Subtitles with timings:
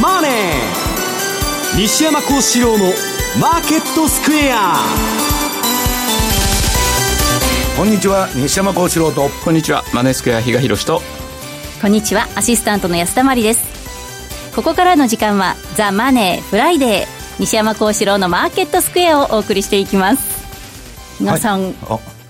[0.00, 0.32] マネー」
[1.78, 2.92] 西山孝四郎の
[3.40, 4.76] 「マーケットスクエア」
[7.76, 8.28] こんにちは。
[8.34, 9.28] 西山孝四郎と。
[9.44, 9.84] こんにちは。
[9.92, 11.00] マネースクエア比嘉宏と。
[11.80, 12.26] こんにちは。
[12.34, 14.52] アシスタントの安田真理です。
[14.56, 17.08] ここからの時間は「ザ・マネーフライデー」
[17.38, 20.22] 西山孝四郎のマーケットスクエアをお送りしていきます。
[21.20, 21.74] 皆さん、はい、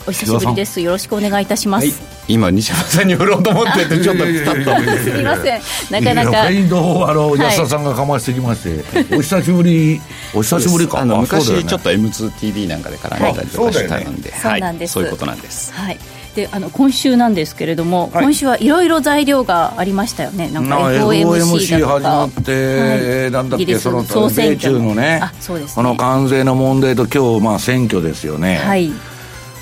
[0.08, 0.82] お久しぶりです。
[0.82, 1.94] よろしくお願いいたします、はい、
[2.28, 5.60] 今西山さんに振ろうと思っててちょっとピタッとすみません。
[5.90, 6.42] なかなか。
[6.42, 10.00] フェイドあの安田さんがかましてきまして、お久しぶり。
[10.34, 11.00] お久しぶりか。
[11.00, 15.72] あの昔、ね、ちょっと M2TV なんかで絡んでたりとかしたので、はい、そうなんです、そういうことなんです。
[15.72, 15.98] はい。
[16.34, 28.56] であの今週なんですけれども、はい、今週はいろいろ材料がありましたよね、なんか FOMC だとか、始まって、はい、なんだっけ、その米中のね、あそうです、ね、この関税の問題と、今日まあ選挙ですよね。
[28.58, 28.92] はい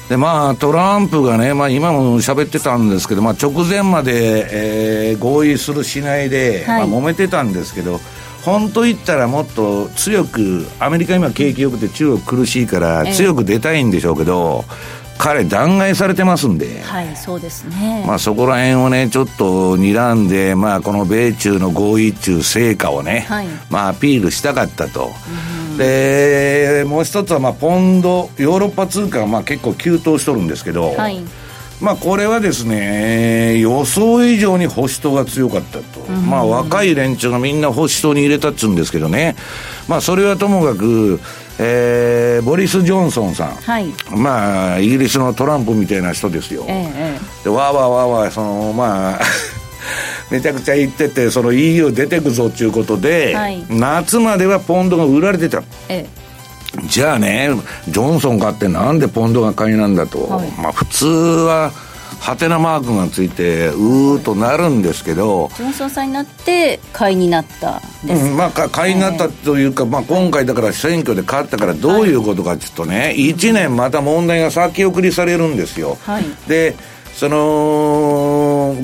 [0.09, 7.99] でまあ、トランプがね、まあ、今も喋ってたんですけど、まあ、直前まで、えー、合意するしないで、はい、まあ、揉めてたんですけど、
[8.45, 18.05] 本当言ったらもっと強く、アメリカ今景気よくて中国苦しいから強く出たいんでしょうけど、えー彼弾劾されてますんで、はい、そうですね。
[18.07, 25.11] まあそこら辺をね、ちょっと睨んで、まあこの米中の合意中成果をね、はい、まあアピールしたかったと。
[25.77, 31.21] で、もう一つはまあポンド、ヨーロッパ通貨がまあ結構急騰しとるんですけど、はい、
[31.81, 36.01] まあこれはですね、予想以上に保守党が強かったと。
[36.29, 39.37] まあ若い連中がみんな保守党に入れたっつうんですけどね、
[39.89, 41.21] まあそれはともかく、
[41.59, 49.21] えー、ボリス・ジョンソンさん、はい、まあイギリスのトランプみたいな人ですよ、ええ、でわーわーわーわーそのまあ
[50.31, 56.07] めちゃくちゃ言っててその EU 出てくぞっていうことで、はい、夏まではポンドが売られてた、ええ、
[56.89, 57.51] じゃあね
[57.89, 61.71] ジョンソン買ってなんでポンドが買いなんだと、はい、まあ普通は
[62.21, 76.75] ハテナマークがついてうーとなるんですけど、ジョンソンさんになって買いになったうん、まあ買いになったというか、まあ、今回だから選挙で勝ったからどういうことかちょっとね、はい、1年また問題が先送りされるんですよ、はい、で
[77.15, 78.36] その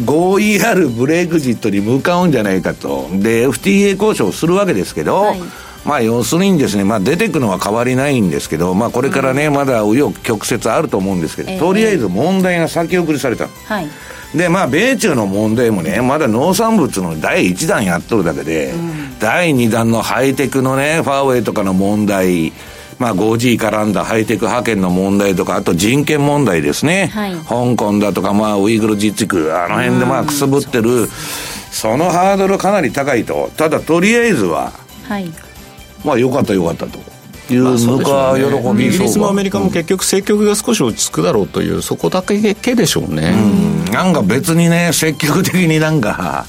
[0.05, 3.09] 合意あるブレグジットに向かうんじゃないかと。
[3.13, 5.41] で FTA 交渉をするわけですけど、はい。
[5.85, 13.49] まあ要するにですね、まあ出てくのは変わりないんですけど、まあこれからね、まだ紆余曲折あると思うんですけど、えー、とりあえず問題が先送りされた。
[13.49, 13.89] はい。
[14.37, 22.53] で、まあ米中の問題もね、まだ農産物の第1弾やっとるだけで、うん、第2弾のハイテクのね、ファーウェイとかの問題、
[22.99, 27.07] まあ 5G 絡んだハイテク派遣の問題とか、あと人権問題ですね。
[27.13, 31.09] はい、香港だとか、まあウイグル自治区、あの辺でまあくすぶってる、
[31.71, 33.51] そのハードルかなり高いと。
[33.57, 34.73] ただとりあえずは、
[35.09, 35.31] はい。
[36.05, 36.99] まあよかったよかったと。
[37.51, 43.35] いうぬか喜び、イギリスもアメリカも結局、政局が少し落ち着くだろうという、そこだけでしょうね。
[43.87, 46.47] うん、なんか別にね、積極的になんか、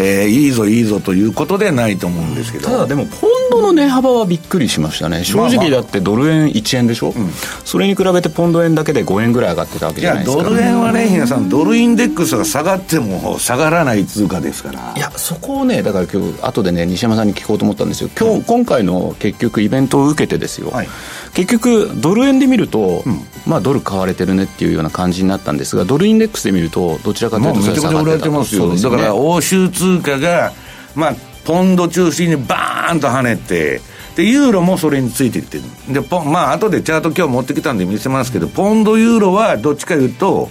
[0.00, 5.24] えー、いいぞいいぞということではないと思うんですけどただでもポンドの値幅はびっくりしましたね。
[5.24, 7.32] 正直だってドル円1円でしょ、まあまあ、
[7.64, 10.42] それに比べてポンド円だけで5円ぐらい上がってたわけじゃないですか。
[10.42, 14.94] ドル円はね皆さんドルインデックスが下がっても下がらない通貨ですから。
[14.96, 18.10] いやそこをねだから今日後でね西山さんに聞こうと思ったんですよ。
[18.18, 20.88] 今日、今回の結局イベントを受けてですよ、はい。
[21.34, 30.52] 結局ドル円で見ると、うん、まあドル買われてるねっていうような感じになったんですがドルインデックスで見るとどちらかというとめちゃくちゃ売られてますよ、ね、だから欧州通貨が
[30.94, 33.80] まあポンド中心にバーンと跳ねて
[34.14, 40.48] でユーロもそれについていってるでポンまあ後でチャート今日持ってきたんで見せますけどポンドユーロはどっちかいうと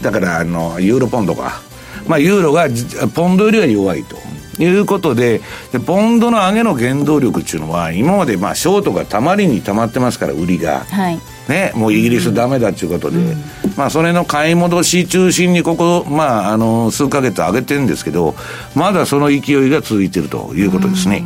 [0.00, 1.60] だからあのユーロポンドか
[2.08, 2.66] まあユーロが
[3.14, 4.16] ポンドよりは弱いと
[4.62, 5.40] いうことで、
[5.70, 10.80] でポンドの上げの原動力っていうのは、今までまあショートがたまりにたまってますから、売りが。
[10.80, 11.18] はい。
[11.48, 13.36] ね、もうイギリスダメだっていうことで、うん、
[13.76, 18.34] まあそれの買い戻し中心にここ、まああの、数か月上げてるんですけど、
[18.74, 21.24] まだその勢いが続いてるということですね。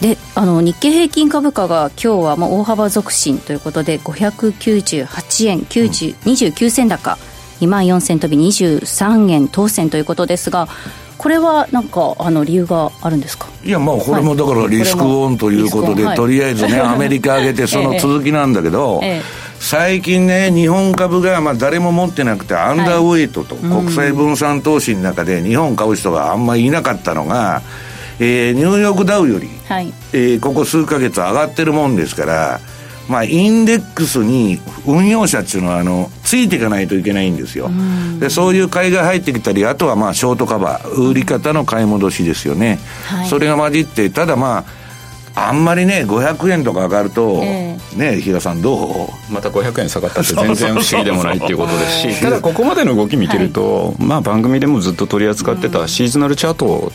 [0.00, 7.16] であの日経平均株価が今日はもう大幅続伸ということで598円90、うん、29銭高
[7.60, 10.68] 2万4000飛び23円当選ということですが
[11.18, 13.48] これはなんかあの理由があるんですか？
[13.64, 19.46] いやまあこれもだからリスクオンということで、はい、とりあえずね、アメリカ上げてその続きなんだけど、ええ。
[19.58, 27.62] 最近ね日本株がまあ誰も持ってなくてアンダーウェイトと、国際分散投資の中で日本買う人があんまりいなかったのが、
[28.20, 32.60] えー、ニューヨークダウより、はい、えー、ここ数か月上がってるもんですから
[33.08, 37.70] まあ、インデックスに運用者っていうのはあのついていかないといけないんですよ。
[38.18, 42.78] でそういう買いが入ってきたりあとはまあショートカバー売り方の買い戻しですよね。
[43.06, 44.85] はい、それが混じってただまあ
[45.38, 49.08] あんまりね500円とか上がると、えー、ね比嘉さんどう？
[49.30, 56.90] また500円下がったって全然不思議でもないっていうことですしただここまでの動き見てると、はい、まあ番組でもずっと取り扱ってたシーズナルチャート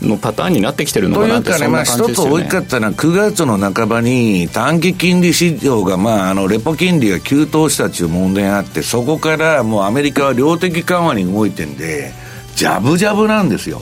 [0.00, 12.12] のパターンになってきてるのかなって、うん、というかね、まあ、一つ大きかったのは9月の半ばに短期金利市場が、まあ、あのレポ金利が急騰したっていう問題があってそこからもうアメリカは量的緩和に動いてんで
[12.54, 13.80] ジャブジャブなんですよ。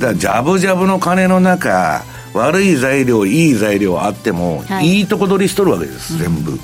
[0.00, 6.58] だからジャブジャブの金の中悪い材料いい材料あっても、はい、いいとこ取りしとるわけです、全部。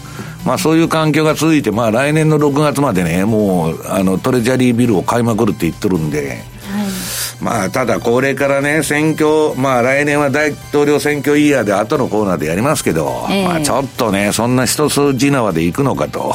[0.45, 6.39] まあそういう環境が続いて、まあ来年の6月までね、もう、あの、トレジャリービルを買いまくるって言ってるんで、はい、
[7.43, 16.35] まあただこれからね、選挙、まあ来年は大統領選挙イヤーで後のコーナーでやりますけど、えー、まあちょっとね、そんな一筋縄でいくのかと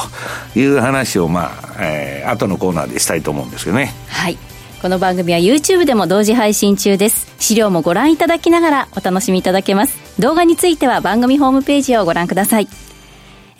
[0.56, 3.94] いう話を、まあ、えー、後のコーナーでしたいと思うんですけどね。
[4.08, 4.36] はい。
[4.80, 7.34] この番組は YouTube でも同時配信中です。
[7.38, 10.18] 資料もご覧いただきながらお楽しみいただけます。
[10.18, 12.68] 動画については番組ホームページをご覧ください。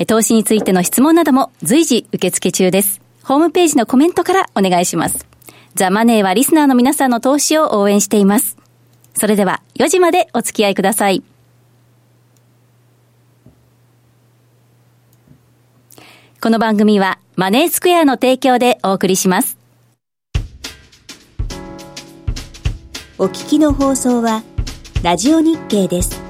[0.07, 3.03] 投資についての質問なども随時受付中です。
[3.23, 5.27] ホームページのコメントからお願いします。
[5.75, 8.57] ザ・マネーはリスナーの皆さんの投資を応援しています。
[9.13, 11.23] それでは4時までお付き合いください。
[16.41, 19.60] この番組はマネースクエアの提供でお送りします。
[23.23, 24.43] お聞きの放送は、
[25.03, 26.30] ラジオ日経です。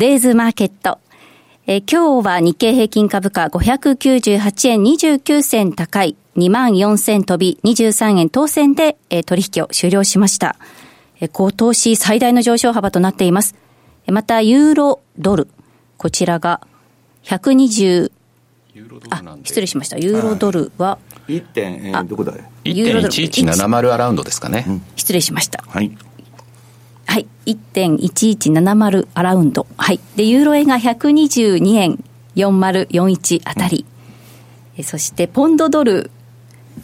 [0.00, 0.98] デイズマーケット。
[1.66, 10.56] えー、今日は日経平均株価598円29銭高い2万4000飛び23円当選で、えー、取引を終了しました。
[11.20, 13.54] えー、今年最大の上昇幅となっています。
[14.06, 15.48] また、ユーロドル。
[15.98, 16.62] こちらが
[17.24, 18.10] 120、
[19.10, 19.98] あ、失礼しました。
[19.98, 20.96] ユーロドルは、
[21.28, 22.32] 1点、えー、どこだ
[22.64, 24.64] 1.1170アラウンドですかね。
[24.96, 25.62] 失礼しました。
[25.68, 25.94] はい。
[27.10, 27.26] はい。
[27.46, 29.66] 1.1170アラウンド。
[29.76, 29.98] はい。
[30.14, 32.04] で、ユーロ円が122円
[32.36, 33.84] 4041あたり。
[34.76, 36.12] えそして、ポンドドル、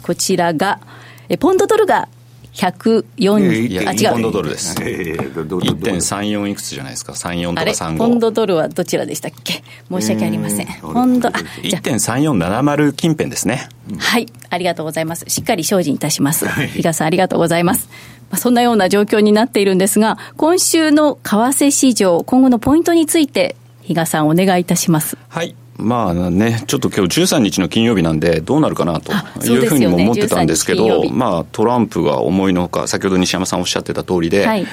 [0.03, 0.81] こちらが、
[1.29, 2.09] えポンドドルが
[2.57, 4.11] 104、あ、違う。
[4.13, 4.75] ポンドドルです。
[4.75, 7.97] 1.34いくつじゃないですか？34とか35。
[7.97, 9.63] ポンドドルはどちらでしたっけ？
[9.91, 10.67] 申し訳ありません。
[10.81, 11.31] ポンド、あ、
[11.61, 13.69] 1.3470近辺ですね。
[13.99, 14.25] はい。
[14.49, 15.25] ありがとうございます。
[15.27, 16.47] しっかり精進いたします。
[16.47, 17.89] 比嘉さんありがとうございます。
[18.35, 25.15] そんなような状況になっているんですが、今週の為替市場、今後のポイントについて、比嘉さん、お願いいたします。
[25.29, 25.55] はい。
[25.77, 29.13] まあね、ちょっと今日13日の金曜日なんで、どうなるかなと
[29.45, 34.65] いうふうにも思ってたんですけど、ね、まあトランプが思いのほか、先ほど西山さんおっしゃってた通りで、はい、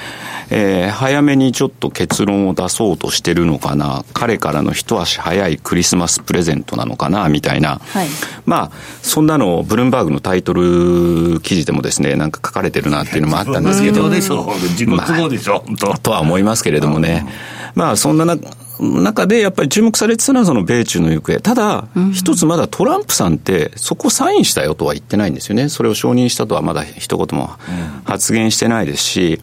[0.49, 8.07] えー、早めにちょっと結論を出そうとしてるのかな、彼からの一足早いクリスマスプレゼントなのかな、みたいな、はい、
[8.45, 8.71] まあ、
[9.03, 17.27] そんなの、ブルームバーグのタイトル記事でもですね、なんか書かれてるなっていうのもあったんですけど、でしょ自己都合でしょ、まあ、とは思いますけれどもね、
[17.75, 18.37] まあ、そんなな
[18.79, 21.39] 中でやっぱり注目されてたのはその米中の行方。
[21.39, 25.69] ただ、一つまだトランプさんってそこサインしたよとは言ってないんですよね。
[25.69, 27.51] それを承認したとはまだ一言も
[28.03, 29.41] 発言してないですし、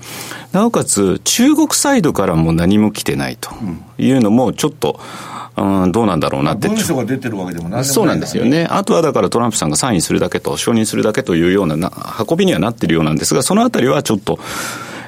[0.52, 3.50] なおかつ中国サイドからも何も来てないと
[3.98, 5.00] いうのもちょっと、
[5.56, 6.68] うん、どうなんだろうなって。
[6.68, 8.66] 文書が出てるわけでもない、ね、そうなんですよね。
[8.70, 11.90] あとはだからトランプさんがサインするだけと、承認するだけというような
[12.28, 14.38] 運びにはなってるようなんですが、そのあたりはちょっと、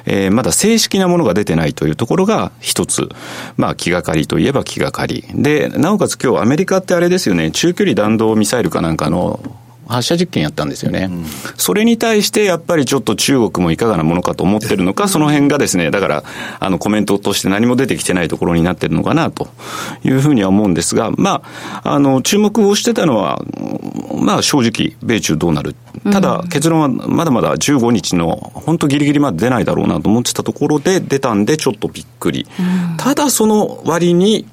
[0.05, 3.09] えー、まだ正式なものが出てないというところが一つ、
[3.57, 5.25] まあ気がかりといえば気がかり。
[5.33, 9.39] で、なおかつ今日アメリカってあれですよね、中距離弾道ミサイルかなんかの
[9.87, 11.25] 発射実験やったんですよね、うん、
[11.57, 16.23] それに対してやっぱりちょっと中国もいかがなものかと思ってるのか、その辺がですね、だから
[16.59, 19.47] あのコメントとして何も出てきてないところになってるのかなと
[20.03, 21.43] いうふうには思うんですが、ま
[21.83, 23.41] あ、あの注目をしてたのは、
[24.19, 25.75] まあ、正直、米中どうなる、
[26.11, 32.47] ただ結論はまだまだ15日の本当、ぎりぎりまで出ないだろうなと思ってたところで出たんで、ちょっとびっくり、
[32.97, 34.47] ただその割に、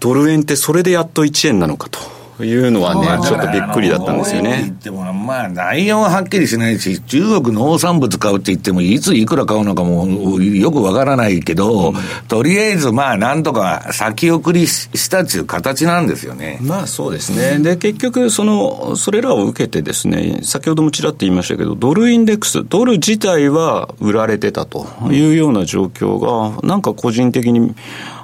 [0.00, 2.23] ドル円ってそれでやっと1円なのかと。
[2.42, 4.74] いうのはね、ちょっとびっくりだったんですよね。
[4.82, 11.94] でも、まあ、内容ははっきりしないし、中国農産物買うって言っても、いついくら買うのかもよくわからないけど、うん、
[12.26, 16.58] とりあえず、まあ、なんとか先送りしたっていう形なんですよね。
[16.60, 17.58] まあ、そうですね。
[17.60, 27.74] で、結局、その、それらを受けてですね、先ほどもちらっと言いましたけど、ドルインデックス、ドル自体は売られてたというような状況が、なんか個人的に、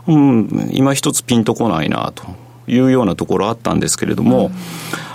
[0.09, 2.40] うん、今一つピンとこないなと。
[2.71, 4.53] いうようなところあったんですけれども、うん、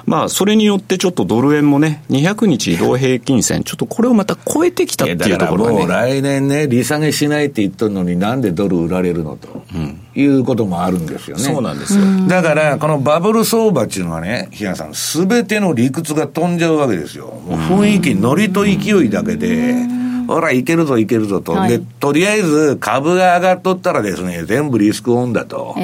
[0.06, 11.44] まあ、それによってちょっとドル円もね、200日移動平均線、ちょっとこれをまた超えてきたっていうところが、ね、もう来年ね、利下げしないって言ってるのに、なんでドル売られるのと、うん、いうこともあるんですよね。
[11.44, 12.04] そうなんですよ。
[12.28, 17.28] だから、このバブル相場っていうのはね、日野さん、すべての理屈が飛んじゃうわけですよ。
[17.48, 20.05] もう雰囲気、ノリと勢いだけで。
[20.28, 25.76] ほら、いけるぞ、いけるぞと、はい、で、とりあえず株が上がっとったらですね、全部リスクオンだと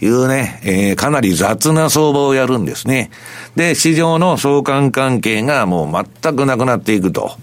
[0.00, 3.10] いうね、えー、えー、かなり雑な相場をやるんですね。
[3.56, 7.36] で、市場の相関関係がもう全くなくなっていくと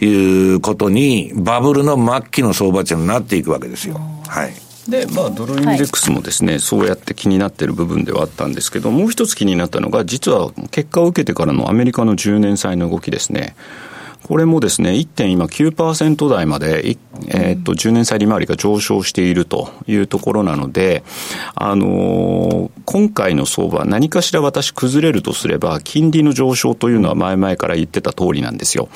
[0.00, 4.00] いうことに、バブルの末期の相場値になっていくわけですよ。
[4.26, 4.54] はい。
[4.88, 13.56] で、まあ、ドルインデックスもですね、はい、そうやって気になっている部分ではあったんですけど、もう一つ気になったのが、実は結果を受けてからのアメリカの10年債の動きですね。
[14.26, 16.96] これもですね、1.9%台まで、
[17.28, 21.04] えー、っと、10年債利回りが上昇しているというところなので、
[21.54, 28.88] あのー、今回の相場、何かしら私崩れるとすれば、金利の上昇というのは前々から言ってた通りなんですよ。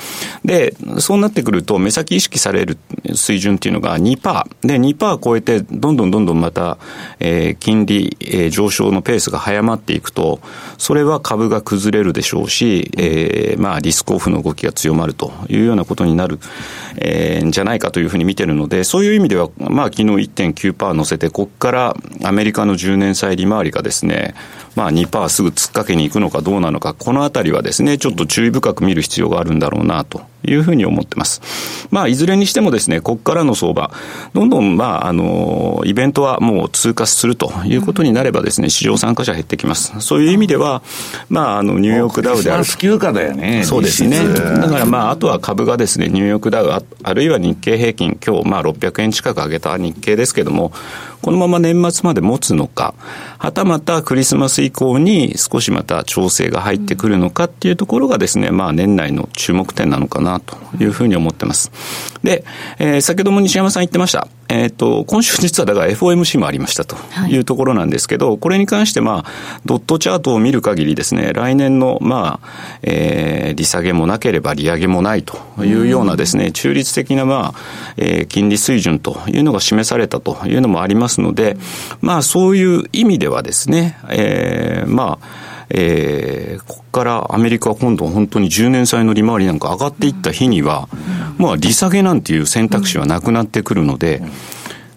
[0.44, 2.76] で、そうなってくると、目先意識される
[3.14, 4.44] 水準っていうのが2%。
[4.62, 6.76] で、2%超えて、どんどんどんどんまた、
[7.20, 10.40] えー、金利、えー、上昇のペースが早まっていくと、
[10.76, 16.38] それは株が崩れるでしょうし、えー、まあ、リスクオフの動きが強まるというようなことになる、
[16.96, 24.34] えー、じゃないかというふうに見てるので、そういう意味では、まあ、昨日1.9%乗せて、ここからアメリカの10年債利回りがですね、
[24.76, 31.40] まあ2%すぐ突っかけに行くのかどうなのか、このあたりはですね、ちょっと注意深く見る必要があるんだろうなというふうに思ってます。
[31.90, 33.90] まあ、いずれにしてもですね、ここからの相場、
[34.32, 39.92] どんどん、まあ、あの、イベントはもう通過するということになればですね、市場参加者減ってきます。
[40.00, 40.82] そういう意味では、
[41.28, 42.64] まあ、あの、ニューヨークダウである。
[42.64, 43.64] 休暇だよね。
[43.64, 44.18] そうですね。
[44.28, 50.72] だからまあ、あとは株がですね、ニューヨークダウ、あるいは日経平均、今日、まあ、600円近く上げた日経ですけども、
[51.22, 52.94] このまま年末まで持つのか、
[53.38, 61.70] はたまたクリスマス以降に少しまた調整が入ってくるのかっていうところがですね、まあ年内の注目点なのかなというふうに思ってます。
[62.22, 62.44] で、
[62.78, 64.28] えー、先ほども西山さん言ってました。
[64.50, 66.96] えっ、ー、と、今週実はだから FOMC もありましたと
[67.28, 67.38] い。
[67.38, 72.48] うところなんですけど、はい、これに関してまあ、ドットチャートを見る限りですね、来年のまあ、
[72.82, 81.56] えー、利下げもなければ利上げもないというようなですね、中立的なまあ、えー、金利水準というのが示されたというのもありますので、
[82.00, 90.88] まあそういう意味ではですね、えー、まあ、えー、ここからアメリカは今度本当に10年債の利回りなんか上がっていった日には、
[91.38, 94.22] まあ利下げなんていう選択肢はなくなってくるので、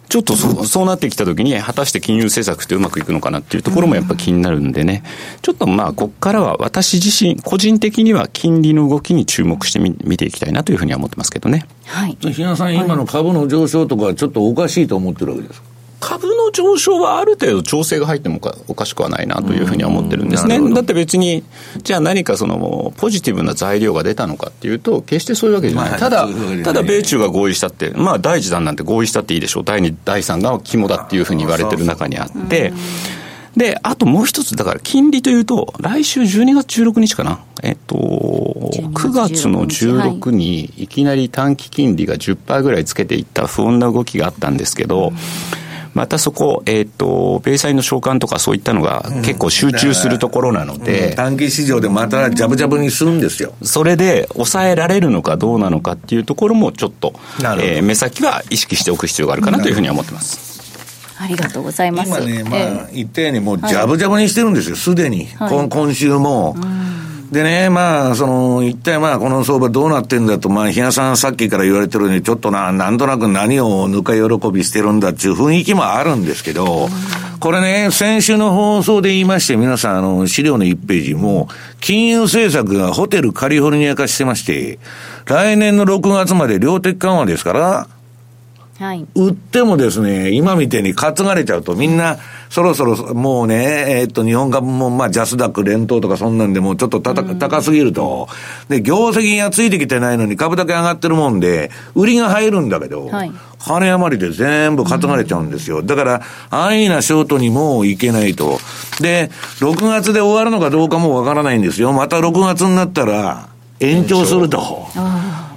[0.10, 5.04] ちょっとそそうなってきたときに、果たして金融政策ってうまくいくのかなっていうところもやっぱ気になるんでね、
[5.42, 11.66] ちょっとまあ、ここからは私自身、個人的には金利の動きに注目してみ見ていきたいなというふうには思ってますけどね。
[11.86, 12.18] はい。
[12.20, 15.73] 日野さん、今の株の上昇とか、ちょっとおかしいと思ってるわけですか？
[16.04, 20.60] 株の上昇はある程度調整が入ってもおかしくはないなというふうには思ってるんですね。
[20.74, 21.46] だって別に、
[21.82, 26.00] じゃあ何かそのポジティブな材料が出たのかっていうと、決してそういうわけじゃない。
[26.00, 26.28] ただ、
[26.66, 29.64] ただ米中が合意したって、まあ第一弾なんて合意したっていいでしょう。
[29.64, 32.74] 第二、第三弾は肝だっていうふうに言われてる中にあって、
[33.56, 37.40] で、あともう一つ、だから金利というと、来週12月16日かな。
[37.62, 45.63] えっと、9月の16にいきなり短期金利が10%ぐらいつけていった不穏な動きがあったんですけど、うん
[45.94, 53.54] またそこ、えっ、ー、と、米債の償還とかそういったのが結構集中するところなので、うん、短期市場でまたジャブジャブにするんですよ。
[53.62, 57.14] それで抑えられるのかどうなのかっていうところもちょっと、
[57.60, 60.54] えー、目先は意識しておく必要があるかなというふうには思ってます。
[61.20, 62.10] ありがとうございます。
[62.10, 65.28] 今ね、まあ、言ったように、もうジャブジャブにしてるんですよ、すでに。
[65.36, 66.56] はい、今週も。
[67.34, 76.88] でね、まあ、その、一体まあ、この相場どうなってんだと、まあ、日野さんさっきから言われてるように、ちょっとな、なんとなく何をぬか喜びしてるんだっていう雰囲気もあるんですけど、
[77.40, 81.50] これね、先週の放送で言いまして、皆さん、あの、資料の1ページも、
[81.82, 84.80] 金融政策がホテルカリフォルニア化してまして、
[85.26, 87.88] 来年の6月まで量的緩和ですから、
[88.84, 92.18] はい、売ってもですね、今みたいに担がれちゃうと、みんな、
[92.50, 98.28] そろそろもうね、えー、っと、日本株も、まあ、ジャスダック連投とかそんなんでもちょっとたた、高すぎると、
[98.68, 105.82] で、業績がついてきてないのに株だけ上がってるもんで、売りが入るんだけど、はい、金余りで全部担がれちゃうんですよ。
[105.82, 108.60] だから、安易なショートにもいけないと。
[109.00, 111.94] で、6月で終わるのかどうかもわからないんですよ。
[111.94, 113.48] また6月になったら、
[113.80, 114.88] 延長すると。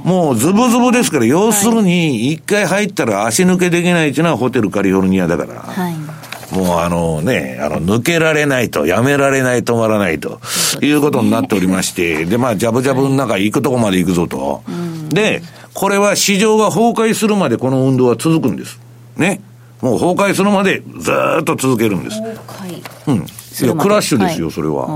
[0.07, 5.61] もうズブズブですから、要するに、一回入ったら足抜けできないっていうのはホテルカリフォルニアだから。
[5.61, 5.97] はい
[6.53, 10.41] もうあのね、あの、抜けられないと、やめられない、止まらないと、
[10.81, 14.63] いうことになっておりまして、 で、まあ、ジャブジャブの中行くとこまで行くぞと。
[15.09, 15.43] で、
[15.75, 18.79] これは市場が崩壊するまでこの運動は続くんです。
[19.17, 19.41] ね。
[19.83, 21.11] もう崩壊するまでず
[21.41, 22.21] っと続けるんです。
[22.23, 23.17] 崩壊うん。
[23.17, 24.87] いや、クラッシュですよ、それは。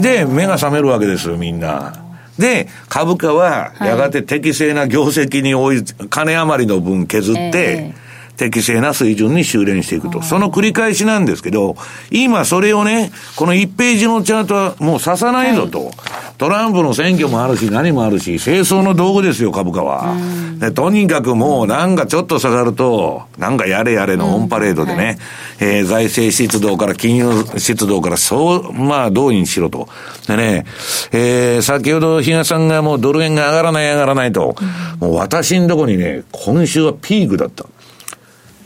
[0.00, 2.05] で、目が覚めるわけですよ、みんな。
[2.38, 7.94] で、株価はやがて適正な業績に追い、金余りの分削って、
[8.36, 10.22] 適正な水準に修練していくと。
[10.22, 11.76] その繰り返しなんですけど、
[12.10, 15.86] 今それをね、この1ページのチャートはもう刺さないぞと。
[15.86, 15.94] はい、
[16.38, 20.14] トランプの選挙もあるし、何もあるし、清掃の道具ですよ、株価は。
[20.58, 25.16] でとにかくもうなんかちょっと下がると、なんかやれやれのオンパレードでね、はい、
[25.60, 29.88] えー、財政出動から金融出動からそう、まあ、どうにしろと。
[30.26, 30.66] でね、
[31.12, 34.56] えー、先ほど比嘉さんがもうドル円が上がらない上がらないと、
[35.00, 37.64] もう私んとこにね、今週はピークだった。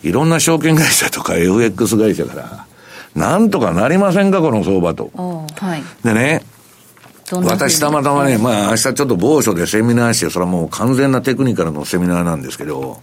[0.02, 2.66] いろんな証券会社とか FX 会社から、
[3.14, 5.10] なんとかなりませんか、この相場と。
[5.14, 6.42] はい、でね、
[7.32, 13.00] 私たまたまね、まあ明日ちょっと某所でセミナーして、それはもう完全なテクニカルのセミナーなんですけど、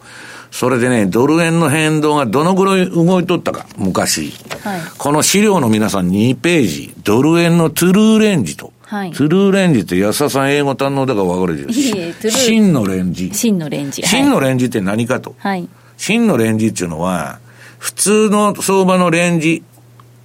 [0.52, 4.32] それでね、ドル円の変動がどのぐらい動いとったか、昔。
[4.64, 8.72] はい、この資料の皆さん2ページ、ドル円のトゥルーレンジと。
[8.84, 12.30] はい、トゥルーレンジって安田さん英語堪能だから分かるでしょ？
[12.30, 13.34] 真のレンジ。
[13.34, 14.02] 真のレンジ。
[14.04, 15.36] 真のレンジって何かと。
[15.40, 15.68] はい。
[15.98, 17.40] 真のレンジっていうのは、
[17.80, 19.64] 普通の相場のレンジ、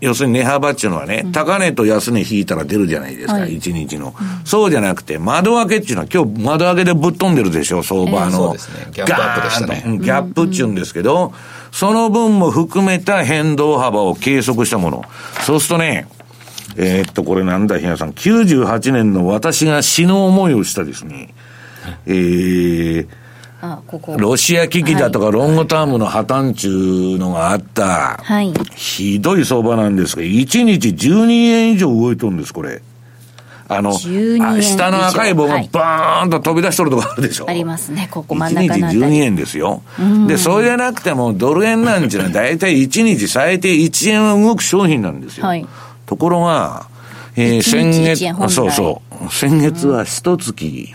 [0.03, 8.17] 要するに値幅っていうのはね、うん、高値と安値引いたら出るじゃないですか、はい、1日の、うん、そうじゃなくて、窓開けっていうのは、今日窓開けでぶっ飛んでるでしょ、相場の。
[8.17, 8.89] えー、そうですね。
[8.93, 9.99] ギャップでしたね。
[9.99, 11.33] ギャップっていうんですけど、うん、
[11.71, 15.05] その分も含めた変動幅を計測したもの。
[15.47, 16.09] そうするとね、
[16.77, 18.11] えー、っと、これなんだ、ひなさん。
[18.11, 21.33] 98年の私が死の思いをしたですね、
[22.07, 23.09] えー、
[23.87, 24.17] ここ。
[24.19, 32.83] ロシア危機だとか、ロングタームの破綻中のがあった、はい、ひどい相場なんですが、1日12円以上動いとるんです、これ。
[33.69, 37.49] あの、下の赤い棒がバーンと飛び出しとるとこあるでしょ。
[37.49, 39.83] ありますね、ここ真ん中の1日12円ですよ。
[40.27, 45.47] で、それじゃなくても、ドル円なんていうのは大体1日最低1円は動く商品なんですよ。
[45.47, 45.67] はい、
[46.07, 46.87] ところが、
[47.37, 50.95] えー、先月、そうそう、先月は一月、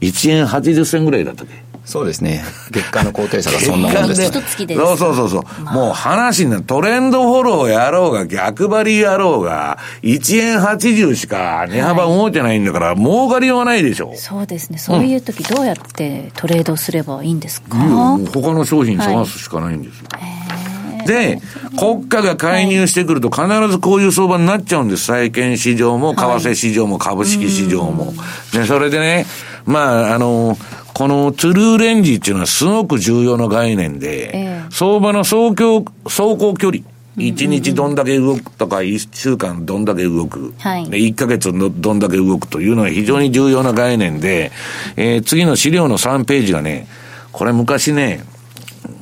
[0.00, 2.44] 1円80銭ぐらいだったっけそうですね。
[2.70, 4.30] 月間の高低差がそんなもんです。
[4.66, 5.62] でそうそうそうそう。
[5.62, 14.12] まあ、もう話になトレンドフォローやろうが、逆張りやろうが、1円80しか値幅動いてないんだから、はい、儲かりようがないでしょ。
[14.16, 14.76] そうですね。
[14.76, 20.08] そういう時どうやってトレードすればいいんですか、うん、他の商品探すしかないんですよ。
[20.12, 21.40] はい、で、
[21.78, 25.06] 国家が介入してくると必ずこういう相場になっちゃうんです。
[25.06, 28.12] 債券市場も、為替市場も、株式市場も。
[28.52, 29.24] で、それでね、
[29.64, 30.58] まあ、あの、
[30.98, 36.82] このトゥルーレンジっていうのはすごく重要な概念で、えー、相場の走行、走行距離。
[37.16, 44.50] 1日どんだけ動くとか、1週間どんだけ動く、はい、1ヶ月のどんだけ動くというのは非常に重要な概念で、
[44.96, 46.88] えー、次の資料の3ページがね、
[47.30, 48.24] これ昔ね、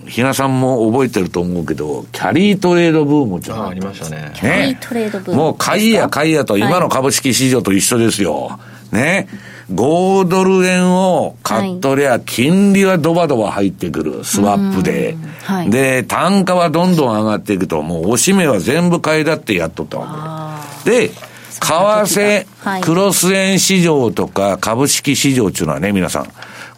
[0.06, 3.68] ひなさんも覚えてると思うけど、キャリートレードブームじゃん。
[3.68, 4.32] ありましたね。
[4.34, 5.36] キャリートレードブーム。
[5.36, 8.60] もう買いや買いやと、今の株式市場と一緒ですよ。
[8.92, 9.28] ね。
[9.72, 15.16] 5ドル円を買っとりゃ、金利はドバドバ入ってくる、スワップで。
[15.42, 20.90] はい、で、単価はどんどん上がっていくと、もうおしめは全部買いだってやっとったわけ。
[20.90, 21.14] で、為
[21.60, 22.46] 替、
[22.80, 26.28] クロス円市場とか株式市場っていうのはね、皆さん、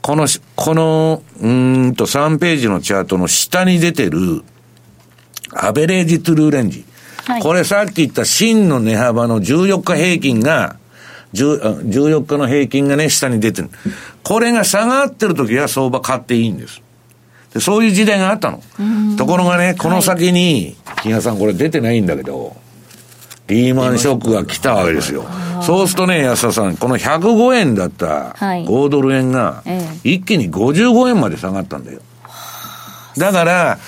[0.00, 4.42] この、この、うんと3ページのチャートの下に出てる、
[5.52, 6.86] アベレージトゥルーレンジ。
[7.26, 10.76] はい、これさっき言った真の値幅の14日平均が、
[11.34, 13.70] 14日の平均がね、下に出てる。
[14.22, 16.82] これが下がってる時は相場買っていいんです。
[17.52, 18.62] でそういう時代があったの。
[19.16, 22.56] ところがね、この先に、比、嘉、さんこれ出てないんだけど、
[23.46, 25.24] リーマンショックが来たわけですよ。
[25.62, 29.62] そうするとね、安田さん、この105円だった5ドル円が、
[30.04, 32.00] 一気に55円まで下がったんだよ。
[33.16, 33.78] だから、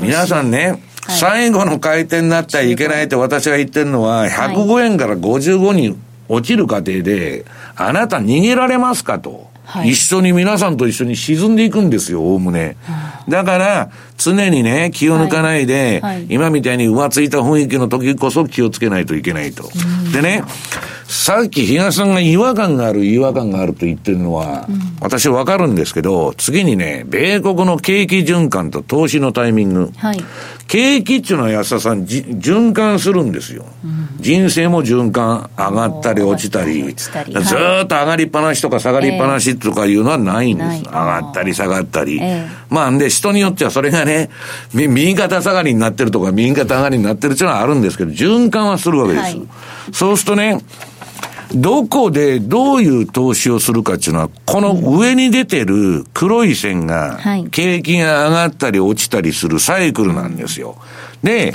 [0.00, 5.96] 皆さんね、最後の回転になったらいけないって私が言ってるのは、105円から55に
[6.30, 9.49] 落ちる過程で、あなた逃げられますかと。
[9.70, 12.76] はい、一緒に皆さんと一緒に沈んでいくんですよ、おおむね。
[13.28, 16.16] だから、常にね、気を抜かないで、はい。
[16.16, 19.70] はい、今みたいに浮ついた雰囲気の時こそ気をつけないといけないと。
[20.12, 20.42] でね、
[21.10, 29.90] さっき東さんが違和感がある、違和感があると言ってるのは、うん、私わかるんですけど、次にね、米国の景気循環と投資のタイミング。
[29.96, 30.24] はい、
[30.68, 33.66] 景気っていうのは安田さん、循環するんですよ。
[33.84, 40.68] うん、人生も循環、上がったり落ちたり、ずっと上がりっぱなしとか下がりっぱなしとかいうのはないんです。
[40.68, 42.18] えー、上がったり下がったり。
[42.20, 44.30] えー、まあ、で、人によってはそれがね、
[44.74, 49.22] 右肩下がりになってるとか、右肩上がりになってるっていうのはあるんですけど、循環はするわけです。
[49.22, 49.48] はい、
[49.92, 50.60] そうするとね、
[51.54, 57.18] どこでどういう投資をするかっていうのは、この上に出てる黒い線が、
[57.50, 60.76] 景気が上がったり落ちたりするサイクルなんですよ。
[61.22, 61.54] で、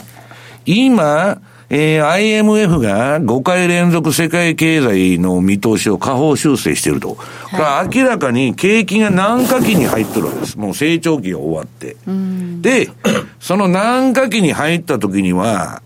[0.66, 7.16] 今、えー、IMF が5回連続世界経済の見通しを下方修正していると。
[7.16, 7.22] こ
[7.54, 10.58] れは明らかに景気が何か期に入ってるわけです。
[10.58, 11.98] もう成長期が終わって。
[12.62, 12.90] で、
[13.40, 15.82] その何か期に入った時には、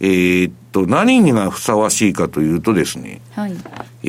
[0.00, 3.52] えー、と、何がふさわしいかというとですね、はい、
[4.02, 4.08] え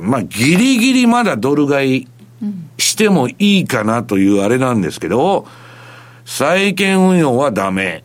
[0.00, 2.08] ー、まあ、ギリギリまだドル買い
[2.78, 5.46] してもいいかなというあれなんですけど、
[6.24, 8.03] 債券運用はダメ。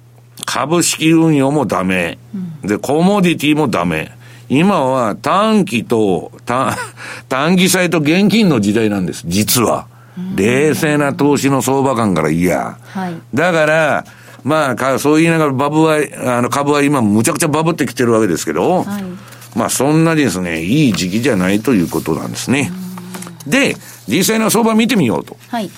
[0.60, 2.17] 株式運用もダメ。
[2.63, 4.12] で、コモディティもダメ。
[4.50, 6.76] 今は短期と、短、
[7.30, 9.88] 短期債と現金の時代なんです、実は。
[10.36, 12.78] 冷静な投資の相場感からいや。
[12.93, 14.06] はい、だから、
[14.43, 19.04] まあ、そう言いながらバブは、あの株は今むちゃくちゃバブってきてるわけですけど、はい、
[19.56, 22.69] まあそんなですね、いい時期じゃないということなんですね。
[23.48, 23.78] で、
[24.10, 25.38] 実際の相場見てみようと。
[25.48, 25.69] はい。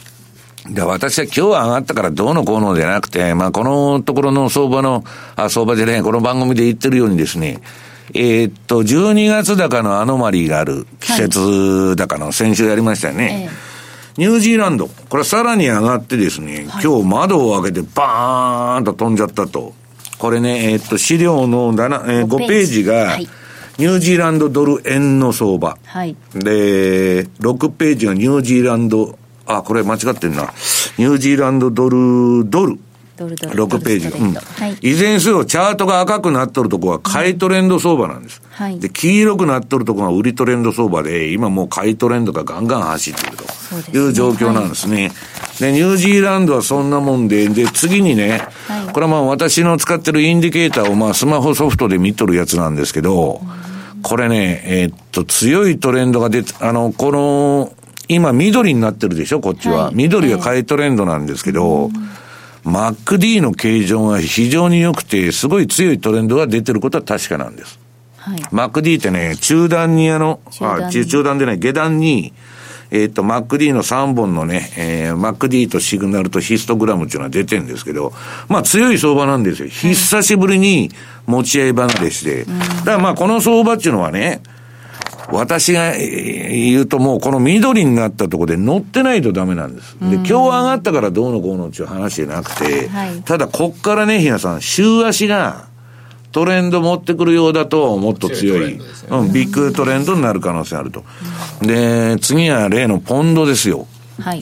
[0.72, 5.04] で、私は今日は上がったからどうのこうのじゃなくて、まあこのところの相場の、
[5.36, 7.62] あ、相場じゃない、この番組で言ってるようにですね、
[8.14, 13.50] えー、っと、12月高のアノマリーがある季節高の先週やりましたよね。
[13.50, 13.72] ええ。
[14.18, 19.74] ニュージーランド、これさらに上がってですね、はい、今日窓を開けてバーンと飛んじゃったと。
[20.18, 22.84] これね、えー、っと、資料の7、えー、5ページ。
[22.84, 23.28] が、はい、
[23.78, 25.78] ニュージーランドドル円の相場。
[25.86, 29.18] はい、で、6ページがニュージーランド、
[29.58, 30.44] あ、これ間違ってんな。
[30.98, 32.80] ニュージーランドドル、ドル。
[33.28, 34.18] 6ページが。
[34.18, 34.34] うん。
[34.34, 38.42] はい、いずれにせよ、チャートが赤くなっとるとこは買いトレンド相場なんです。
[38.52, 45.12] はい、で、黄色くなっとるとこが売りトレンド相場で、今もう買いトレンドがガンガン走ってるという状況なんですね。
[45.60, 53.42] で、ニュージーランドはそんなもんで、で、次にね、はい、これはまあ私の使ってるインディケーターをまあスマホソフトで見とるやつなんですけど、
[54.02, 57.74] これね、えー、っと、強いトレンドが出て、あの、この、
[58.16, 59.86] 今緑になってるでしょ、こっちは。
[59.86, 61.90] はい、緑は買いトレンドなんですけど、
[62.66, 67.80] MacD の形状が非常に良くて、すごい強いトレンドが出てることは確かなんです。
[68.18, 72.34] はい、MacD ってね、中段にあの、あ、中段でない、下段に、
[72.92, 78.12] えっ、ー、と、MacD の3本のね、えー、MacD とシグナルとヒストグラムっていうのは出てるんですけど、
[78.50, 79.70] まあ強い相場なんですよ。
[79.70, 80.92] 久しぶりに
[81.26, 82.44] 持ち合い離れして。
[82.44, 84.42] だからまあこの相場っていうのはね、
[85.32, 89.98] 私が言うともうこの緑になったところで乗ってないとダメなんです。
[90.00, 95.68] で、今日上がったからどうのこうのっていう話じゃなくて、はい、ただこっからね、ひなさん、週足が
[96.32, 101.04] トレンド持ってくるようだともっと強い、ね、うん、ビッグトレンドになる可能性あると。
[101.62, 103.88] で、次は例のポンドですよ。
[104.20, 104.42] はい。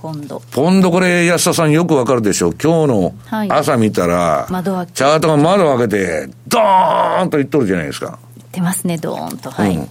[0.00, 0.42] ポンド。
[0.52, 2.56] ポンドこれ安田さんよくわかるでしょう。
[2.62, 3.14] 今日の
[3.48, 8.18] 朝見たら、はい、チャートが窓開けて、ドーンといっとるじゃないですか。
[8.54, 9.50] 出ますね、ドーンと。
[9.50, 9.76] はい。
[9.76, 9.88] うん、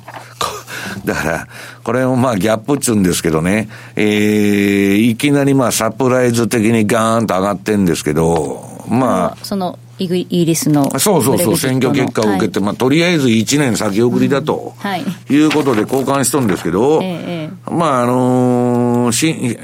[1.06, 1.47] だから、
[1.84, 9.45] これもまあギャップっちゅうんですけどね、えー、いきなりまあサプライズ的にガーンと上がってんですけど、まあ。
[9.45, 10.97] その、イギリスの。
[10.99, 19.58] そうそうそう、選挙結果を受けて、はい、まあとりあえず1年先送りだと、うん、はい、いうことで交換しとるんですけど、ええ、まああのー、し、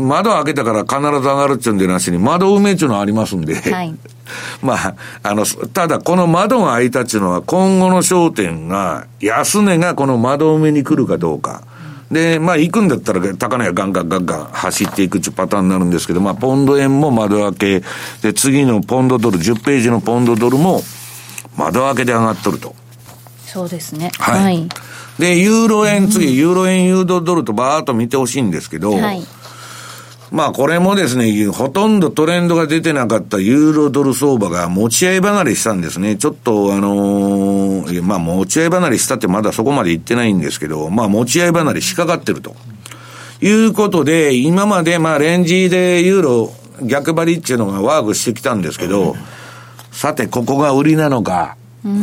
[0.00, 3.94] 窓開けたから必ず上がるっちゅうんでなしに、窓埋めっちゅうのありますんで、はい、
[4.62, 11.62] まあ、あの、ただこの窓が開いたっていうのは今後の焦点が、安値がこの窓埋めに来るかどうか。
[12.10, 17.82] で、まあ行くんだったら高値がガンガンガンガン走っていくっていうパターンになるんですけど、まあポンド円も窓開け、
[18.22, 20.82] で次のポンドドル、10ページのポンドドルも
[21.56, 22.74] 窓開けで上がっとると。
[23.46, 24.10] そうですね。
[24.18, 24.42] はい。
[24.42, 24.68] はい、
[25.18, 29.24] で、ユーロ円、次、ユーロ円、ユーロドルとバーっと見てほしいんですけど、はい
[30.30, 36.16] まあこれもですね、ほとんどトレンドが出てなかったユーロドル相場が持ち合い離れしたんですね。
[36.16, 42.54] ちょっとあのー、まあ持ち合い離れしたってまだそこまで言ってないんですけど、まあ持ち合い離れしかかってると。
[43.42, 49.16] いうことで、今までまあレンジでユーロ、逆張りっていうのがワークしてきたんですけど、
[49.90, 51.56] さて、ここが売りなのか、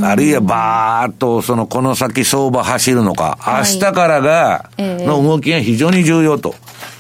[0.04, 6.56] あるいはばーっとそのこの先相場走るのか、明日からが、の動きが非常に重要と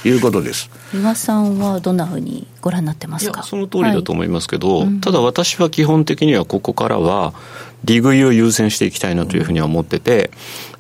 [0.06, 0.70] いうことです。
[0.94, 3.44] 三輪さんはどんなふうにご覧になってますか？
[3.44, 7.34] その通りだと思いますけど、はい、ただ私は基本的にはここからは
[7.84, 10.32] 利食いを優先していきたいなというふうには思ってて、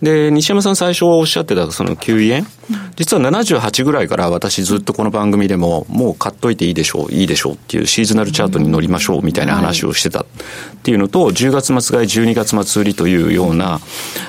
[0.01, 2.47] で、西山さん最初おっしゃってたその9円、
[2.95, 10.25] 実は78ぐらいから私ずっとこの番組でも、もう買っといていいでしょう、いいでしょうっていうシーズナルチャートに乗りましょうみたいな話をしてたっ
[10.83, 13.79] ていうのと、10月末買い、12月末売りというような、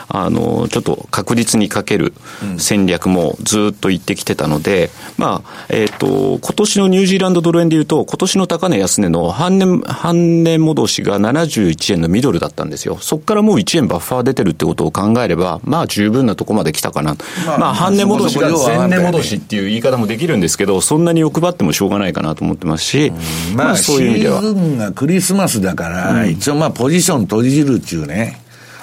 [0.09, 2.14] あの、ちょっと確実にかける
[2.59, 12.98] 戦略もずっと言ってきてたので、まあ、えっ、ー、と、今年のニュージーランドドル円でいうと、今年の高値安値の半年、半年戻しが71円のミドルだったんですよ。
[13.01, 17.16] そこからもう1円バッファー出てるってことを考えれば、まあ十分なとこまで来たかな。
[17.46, 23.12] まあ、まあ、半値戻しが前値戻しっていう言い方もできるんですけど、そんなに欲張ってもしょうがないかなと思ってますし、
[23.54, 24.40] まあ、そういう意味では。
[24.40, 28.40] シーズンがクリスマスだから、一応まあポジション閉じるっていうね、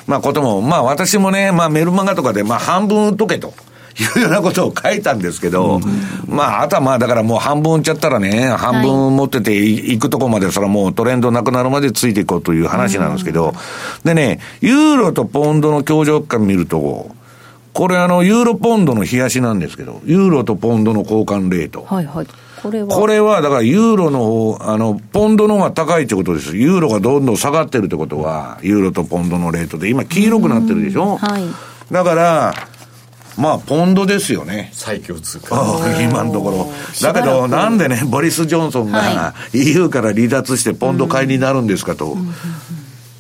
[0.08, 3.54] まあことも、まあ私もね、まあメルマガとかで、まあ半分売っとけと。
[3.98, 5.80] いうようなことを書いたんですけど、
[6.28, 13.54] まあ、あとはまあ、だからもう半分売っちゃったらね、半分持ってていくとこまで、それはもうトレンドなくなるまでついていこうという話なんですけど、
[14.04, 17.16] でね、ユーロとポンドの協調感見ると、
[17.76, 21.84] これあの、ユーロポンドの冷やしなんですけど、ユーロとポンドの交換レート。
[21.84, 22.28] はいはい。
[22.64, 26.56] これはこれは、だからユーロの方、あの、ポンドの方が高いってことです。
[26.56, 31.18] ユーロがどんどん下がってるってことは、ユーロとポンドのレートで、今黄色くなってるでしょ？
[31.18, 31.44] はい。
[31.92, 32.54] だから、
[33.38, 34.70] まあ、ポンドですよね。
[34.72, 35.58] 最強通貨。
[36.02, 36.72] 今のところ。
[37.02, 42.16] だけど、なんでね、ボリス・ジョンソンが EU から離脱してポンド買いになるんですかと。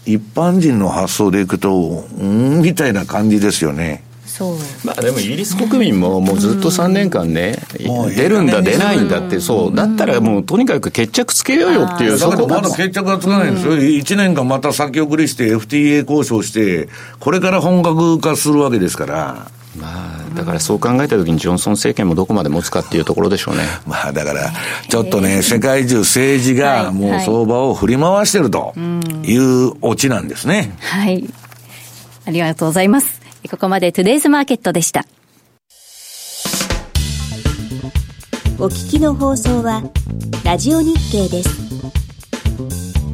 [0.05, 4.04] 一般人の発想でいくと、うん、みたいな感じですよね。
[4.37, 4.57] そう。
[4.83, 16.89] まあでもイギリス国民ももうずっと3年間ね、出るんだ、出ないんだって、そう、だったらもうとにかく決着つけようよっていう、そこまだ決着がつかないんですよ、うん、1年間また先送りして、FTA 交渉して、
[17.21, 19.47] これから本格化するわけですから。
[19.77, 23.63] まあ、だからそう考えたときに、ジョンソン政権もどこまで持つかっていうところでしょうね。
[23.85, 24.51] まあ、だから、
[24.89, 28.73] ちょっとね、世界中政治がもう相場を振り回してると
[29.23, 30.73] いうオチなんですね。
[30.79, 31.25] はい。
[32.25, 33.24] ありがとうございます。
[33.47, 35.05] ここまでトゥデイズマーケットでした。
[38.57, 39.83] お聞きの放送は、
[40.45, 43.04] ラジオ日経です。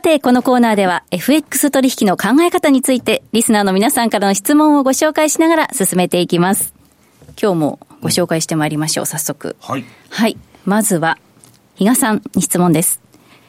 [0.00, 6.74] て、このコーナーでは FX 取引の考え方について、リスナーの皆さんからの質問をご紹介しながら進めていきます。
[7.40, 9.56] 今日もご紹介してまいりましょう、早速。
[9.60, 9.84] はい。
[10.08, 10.36] はい。
[10.64, 11.18] まずは、
[11.76, 13.00] 比嘉さんに質問です。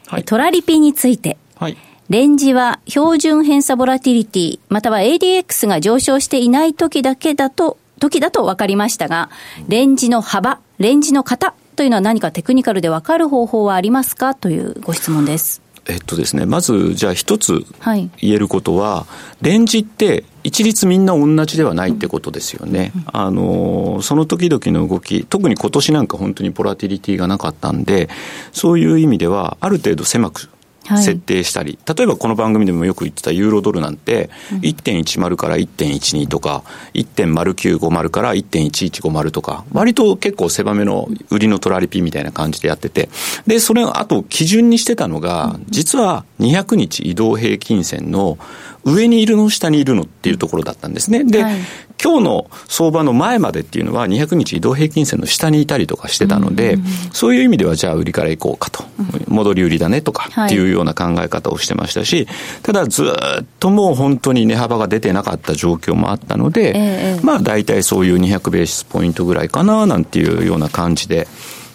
[0.08, 1.38] はい、トラリピについて。
[1.56, 1.78] はい。
[2.10, 9.30] レンジは標準偏差ボラティリティ、または ADX が上昇していない時だけだと、時だと分かりましたが、
[9.70, 14.36] レンジの幅、レンジの型というのは何かテクニカルで分かる方法はありますか？
[14.36, 15.62] というご質問です。
[15.92, 19.08] えっとですね、まず、じゃあ一つ言えることは、は
[19.42, 22.94] い、レンジって一律みんな同じではないってことですよね。
[22.96, 28.08] うん、あの、その時々の動き、特に今年なんか本当にポラティリティがなかったんで、
[28.54, 30.50] そういう意味では、ある程度狭く
[30.98, 34.30] 設定したり、はい、例えばこの番組でもよく言ってたユーロドルなんて、
[34.62, 43.10] 1.10から1.12とか、1.0950から1.1150とか、割と結構狭めの売りのトラリピみたいな感じでやってて、
[43.48, 48.38] で、それをあと基準にしてたのが、実は200日移動平均線の
[48.84, 51.24] 上にいるの下にいるのっていうところだったんですね。
[51.24, 51.56] で、はい、
[52.02, 56.78] 今日の相場の前までっていうのは200日移動平均線の下にいたりとかしてたので、
[57.14, 58.84] そういう意味ではじゃあ売りから行こうかと、
[59.28, 62.28] 戻り売りだねとかっていうような考え方をしてましたし、
[62.64, 71.28] ただずっともう本当に値幅が出てなかった状況もあったので、えー、まあ大体そういう200ベーシスポイントぐらいかななんていうような感じで、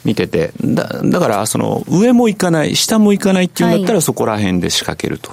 [0.07, 5.33] 見てて、だだから、その、上も行かない、下も行かないっていうんだったら、そこら辺で仕掛けると。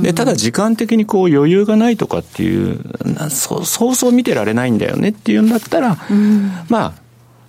[0.00, 2.80] で、ただ時間的にこう余裕がないとかっていう、
[3.28, 5.98] そそうそう見てられないんだよねっていうんだったら、
[6.68, 7.03] まあ、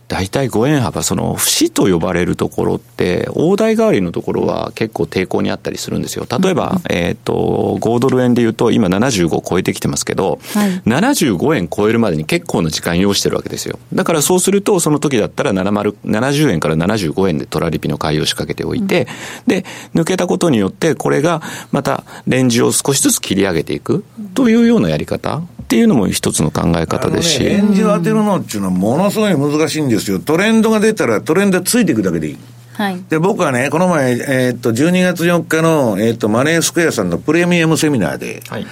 [0.08, 6.28] 大体5円幅、その節と呼ばれるところって、大台代わりのところは結構抵抗にあったりするんですよ。
[6.30, 13.80] 例えば、えっ、と、5ドル円で言うと、今75超えてきてますけど、はい、75円超えるまでに結構の時間要してるわけですよ。
[13.94, 19.08] だからそうすると、その時だったら70、70円から75円でトラリピの買いを仕掛けておいて、
[19.48, 19.66] うん、で、
[19.96, 21.42] 抜けたことによって、これが
[21.72, 24.04] またレンジを少しずつ切り上げていく
[24.36, 27.40] というようなやり方っていうのも一つの考え方ですし。
[27.40, 30.20] ね、レンジを当てるのっていうのはものすごい難しいんですよ。
[30.20, 32.38] トレンドが出たらトレンドついていくだけでいい。
[32.74, 38.68] はい、で、僕はね、この前、えー、っと、12月4日の、えー、っと、マネースクエアさんのプレミアムセミナーで、はい、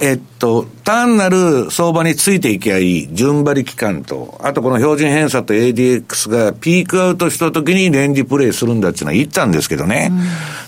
[0.00, 10.20] えっと、単なる相場についていきゃいい順張り期間と、あとこの標準偏差と ADX がピークアウトした時にレンジプレイするんだっていうのは言ったんですけどね、うん、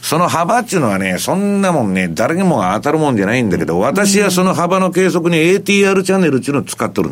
[0.02, 7.10] その幅っていうのはね、そんなもんね、誰にも当たるもんじゃないんだけど、私はその幅の計測に ATR チャンネルっていうのを使っとる。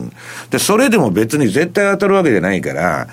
[0.50, 3.06] で、それでも別に絶対当たるわけじゃないから、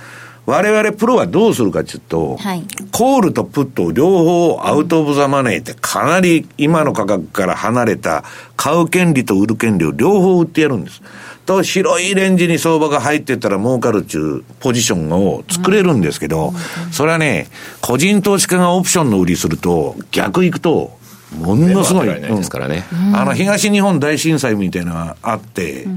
[0.46, 8.24] 我々プロはどうするかっていうと、はい、コールとプットを両方アウトオブザマネーってかなり今の価格から離れた
[8.56, 11.02] 買う権利と売る権利を両方売ってやるんです。
[11.46, 16.54] と、広いレンジに相場が入ってったら儲かるっていうポジションを作れるんですけど、
[16.92, 17.48] それはね、
[17.82, 20.98] 個人投資家がオプションの売りすると、逆行くと、
[21.40, 22.08] ものすごい。
[22.08, 22.84] ですからね。
[23.14, 25.88] あの、東日本大震災みたいなのがあって、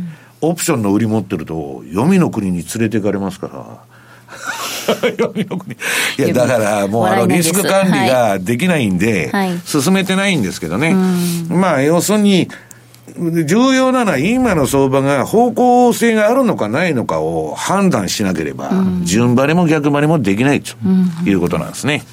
[0.41, 3.88] オプションの売り持ってると、黄泉の国に連れて行かれますから、
[6.19, 9.31] いや、だからもうあのリスク管理ができないんで、
[9.65, 10.95] 進めてないんですけどね。
[11.49, 12.49] まあ、要するに、
[13.47, 18.71] 重要なのは今の相場が方向性があるのかないのかを判断しなければ、
[19.03, 20.75] 順張りも逆張りもできないと
[21.27, 22.05] いうことなんですね。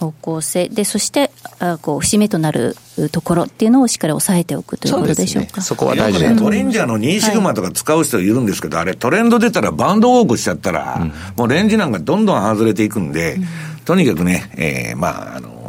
[0.00, 0.68] 方向性。
[0.68, 2.76] でそしてあこう節目となる
[3.12, 5.60] ところっていうのをしっかり押さえておくということでしょうか。
[5.60, 13.44] そ、ね,、こは大事ね、トレンジャーの2シグマとか使う人いるんですけど、はい、あれトレンド出たらバンドウォークしちゃったら、うん、もうレンジなんかどんどん外れていくんで、うん、
[13.84, 15.60] とにかくね、えー、まああの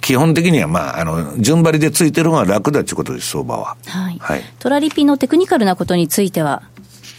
[0.00, 3.76] 基本的には、まあ、あの、順張りでついてる方が楽だっていうことです、相場は。
[3.86, 4.18] はい。
[4.20, 6.62] はい、トラリピのテクニカルなことについては、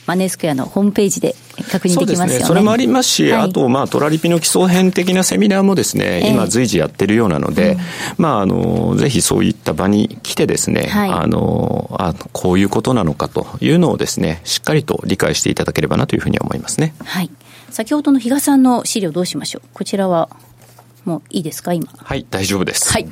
[0.06, 1.36] マネースクエアのホームページで
[1.72, 2.34] 確認できますよね。
[2.34, 7.80] そ、ね、それもありますし、はい、あと、まあ、トラリピの基礎編的なセミナーもですね、今随時やってるようなので、うん、
[8.18, 16.94] まあ、あの、ぜひそういった場に来てですね、はい、あの、あこういうことなのかというのをですね、しっかりと理解していただければなというふうに思いますね。
[17.06, 17.30] はい。
[17.70, 19.68] 先ほどの比嘉さんの資料どうしましょう？
[19.74, 20.30] こちらは、
[21.06, 21.74] もういいですか？
[21.74, 21.88] 今。
[21.96, 22.92] はい、大丈夫です。
[22.92, 23.08] はい。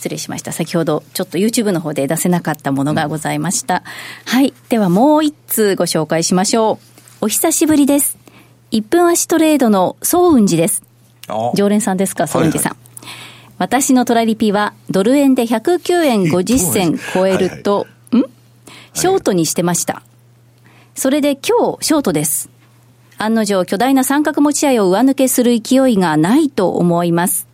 [0.00, 0.52] 失礼しました。
[0.52, 3.74] 先ほどちょっと YouTube の方で出せなかったものがございました。
[3.74, 3.82] うん、
[4.32, 4.54] はい。
[4.70, 6.78] ではもう一通ご紹介しましょ
[7.20, 7.26] う。
[7.26, 8.16] お久しぶりです。
[8.72, 10.82] 1分足トレードの総雲寺です。
[11.54, 12.72] 常連さんですか、総雲寺さん。
[12.72, 12.90] はいはい
[13.60, 18.24] 私のトラリピはドル円で109円50銭超えると、はいはい、ん？
[18.94, 20.02] ショートにしてました。
[20.94, 22.48] それで今日ショートです。
[23.18, 27.49] 案の定巨大な三角持ち合いを上抜けする勢いがないと思います。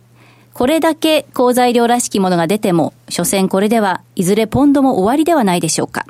[0.57, 6.07] これだけ好材料らしきものが出ても、所詮これではいずれポンドも終わりではないでしょうか。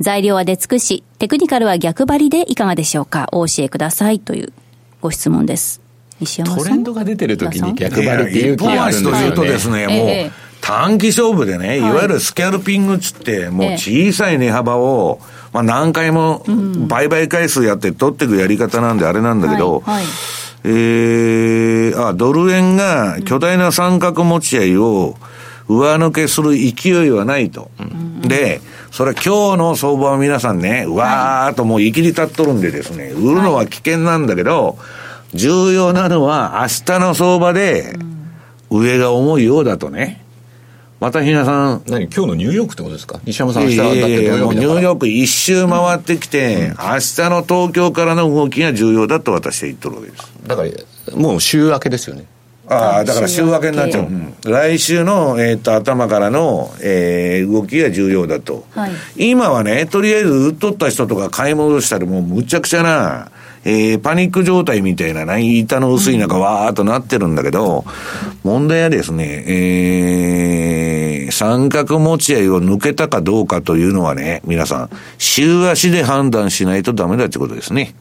[0.00, 3.28] 材料は出尽くし、テクニカルは逆張りでいかがでしょうか。
[3.30, 4.52] お教えくださいという
[5.00, 5.80] ご質問です。
[6.18, 6.58] 西山さん。
[6.58, 9.18] トレンドが出てる時に逆張りっていう気があるんですよね。
[9.20, 15.20] というとですね、もう、短期勝負でね、いわゆるスキャルピングっつって、もう小さい値幅を、
[15.52, 16.44] まあ何回も
[16.88, 20.04] 売買回数やって取っていくやり方なんであれなんだけど、はいはい
[20.64, 25.16] えー、あ、ドル円が巨大な三角持ち合いを
[25.68, 27.70] 上抜けする勢いはないと。
[27.78, 34.78] うん、で、それ今日の相場は皆さんね、わーっともう生きり立っとるんでですね、売るのは危険なんだけど、
[35.34, 37.96] 重要なのは明日の相場で、
[38.70, 40.23] 上が重いようだとね。
[41.04, 41.82] また皆さん。
[41.86, 43.20] 何今日のニューヨークってことですか？
[43.24, 46.78] 西山さん明日だって土曜日ニューヨーク一周回ってきて、うん、明日
[47.28, 50.32] の東京からの動きが重要だと私は言っとるわけです。
[50.46, 50.70] だから、
[51.14, 52.24] もう週明けですよね。
[52.68, 54.04] ああ、だから週明けになっちゃう。
[54.04, 58.64] うん、来週の、えー、っと、頭からの、えー、動きが重要だと。
[58.70, 58.92] はい、
[59.32, 63.30] 今はね、とりあえず売っとった人とか買い戻したり、もうむちゃくちゃな、
[63.64, 67.84] えー、パニック状態みたいなね、板の薄い中わーっとなってるんだけど、
[68.42, 77.94] 問題はですね、えー、三角持ち合いを抜けたかどうかというのはね、皆さん、週足で判断しないとダメだってことですね。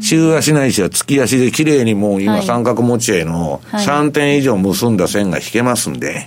[0.00, 6.26] 週足ないしは月足で綺麗にもう今三角持ち合いの3点以上結んだ線が引けますんで、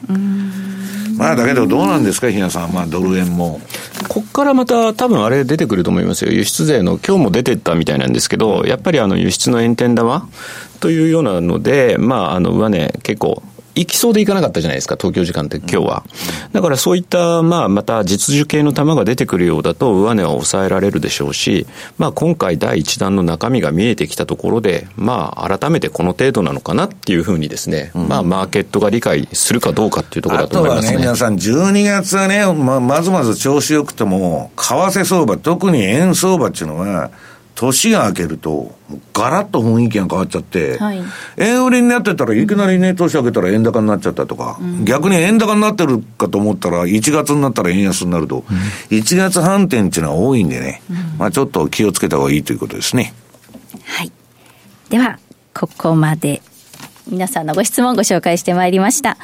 [1.18, 3.62] まあだけどどうなんですか、日野さん、まあドル円も。
[4.08, 6.32] ここからまた多分あれ出てくると思いますよ。
[6.32, 10.28] 輸出税の今日も出てったみたいなんですけど、やっぱりあの輸出の円天玉
[10.80, 13.42] というようなので、まああの上値結構
[13.76, 16.04] 行きそうで行かなかったじゃないですか、東京時間って今日は。
[16.54, 21.68] だからそういった、まあ、また実需系の玉が出てくるようだと、上値は抑えられるでしょうし、
[21.98, 30.88] まあ、今回第一弾の中身が見えてきたところで、まあ、改めてこの程度なのかなっていうふうにですね、うん、まあ、マーケットが理解するかどうかっていうところだと思いますね。
[30.88, 37.12] あとはね、皆さん、12月はね、ままずまず調子よくても、為替相場、特に円相場っていうのは、
[37.56, 38.76] 年が明けると、
[39.14, 41.02] ガラッと雰囲気が変わっちゃって、はい、
[41.38, 53.14] 円売りになってたらいきなりね、年明けたら円高になっちゃったとか、うん、逆に円高になってるかと思ったら、1月になったら円安になると、うん、1月反転っていうのは多いんでね、うん、まあちょっと気をつけた方がいいということですね。
[53.86, 54.12] はい。
[54.90, 55.20] では、
[55.54, 56.42] ここまで
[57.08, 59.18] 皆さんのご質問をご紹介してまいりました。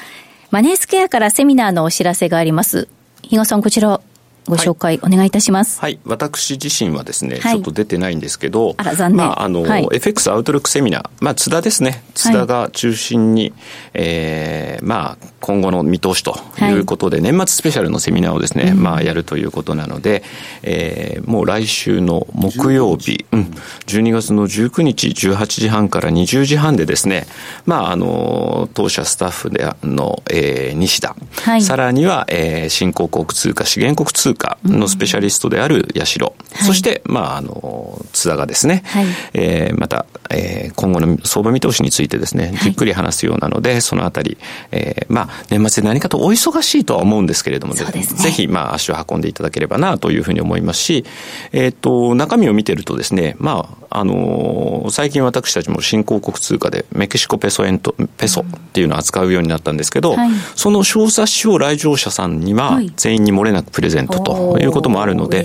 [0.52, 2.88] マネースクエアからセミナーのお知らせがあります。
[3.24, 4.00] 比嘉さん、こちら
[4.48, 5.80] ご紹介お願いいたします。
[5.80, 6.00] はい。
[6.06, 9.18] 私自身はですね、はい、ちょっと出てないんですけど、あら、残念。
[9.18, 12.04] まあ、あの、はい、FX アウトロックセミナー、まあ、津田ですね。
[12.16, 13.54] 津田が中心に、はい、
[13.94, 16.72] えー、まあ、今後の見通しとい。
[16.72, 20.24] うことで、年末スペシャルのセミナーをですね、まあ、やるということなので、
[20.64, 23.42] えー、もう来週の木曜日、うん、
[23.88, 27.26] 12月の19日18時半から20時半でですね、
[27.66, 44.38] まあ、あの、当社スタッフでの、えー、西田、はい、さらには、えー、新興国通貨、資源国通貨通貨のスペシャリストである八代、うん、そして、まあ、あの、津田がですね、はい、えー、また、えー、今後の相場見通しについてですね、じっくり話すようなので、はい、そのあたり、
[44.72, 51.06] えー、まあ、年末で何かとお忙しいとは思うんですけれども、ね、ぜひ、まあ、足を運んでいただければな、というふうに思いますし、
[51.52, 65.44] えっ、ー、と、中身を見てるとですね、まあ、あの最近私たちも新興国通貨でメキシコペソ円と、ペソっていうのを扱うようになったんですけど、はい、その小冊子を来場者さんには全員に漏れなくプレゼントということもあるので、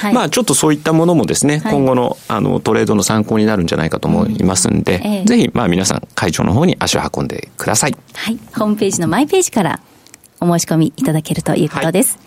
[0.00, 7.96] はい、まあちょっとそういったものもですね、はい、今後のあのトレードの参考になるんじゃないかと思いますんで、うんえー、ぜひまあ皆さん会長の方に足を運んでください。
[8.14, 8.38] はい。
[8.56, 9.80] ホームページのマイページから
[10.40, 12.18] お申し込みいただけるということです。
[12.18, 12.22] は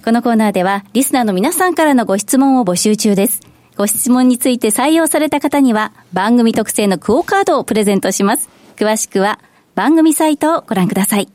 [0.00, 3.40] い、このコーナーではリスナーの皆さんからのご質問を募集中です。
[3.76, 8.48] ご質問について採用された方には番組特製のクオカードをプレゼントします。
[8.76, 9.38] 詳しくは
[9.76, 11.28] 番組サイトをご覧ください。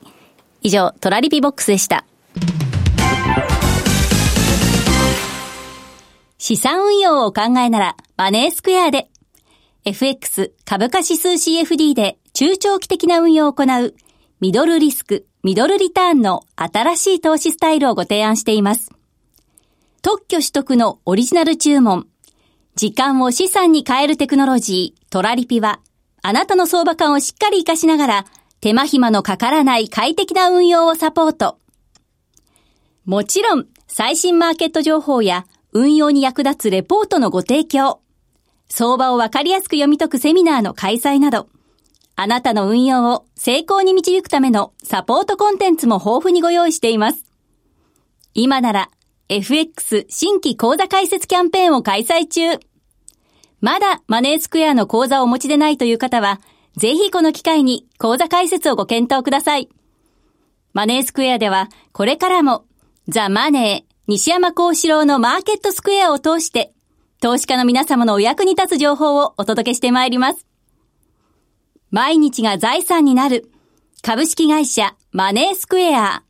[0.62, 2.06] 以上、トラリピボックスでした。
[6.46, 9.08] 資産運用をお考えなら、マネースクエアで。
[9.86, 13.96] FX 株価指数 CFD で中長期的な運用を行う、
[14.41, 18.91] ミドルリスク、ミドルリターンの新しい投資スタイルをご提案しています。
[20.02, 22.08] 特許取得のオリジナル注文、
[22.76, 25.80] 時間を資産に変えるテクノロジー、トラリピは、
[26.24, 28.26] あなたの相場感をしっかり活かしながら、
[28.60, 31.58] 手間暇のかからない快適な運用をサポート。
[33.06, 38.00] もちろん、最新マーケット情報や運用に役立つレポートのご提供、
[38.70, 41.48] 相場をわかりやすく読み解くセミナーの開催など、
[42.16, 47.26] あなたの運用を成功に導くためのサポートコンテンツも豊富にご用意しています。
[48.36, 48.90] 今なら、
[49.30, 52.60] FX 新規講座開設キャンペーンを開催中。
[53.62, 56.40] まだマネースクエアの講座をお持ちでないという方は、
[56.78, 59.70] ぜひこの機会に講座開設をご検討ください。
[60.74, 62.66] マネースクエアでは、これからも、
[63.08, 66.74] ザ・マネー、西山幸四郎のマーケットスクエアを通して、
[67.22, 70.45] 投資家の皆様のお役に立つ情報をお届けしてまいります。
[71.89, 73.49] 毎日が財産になる、
[74.01, 76.24] 株式会社マネースクエア。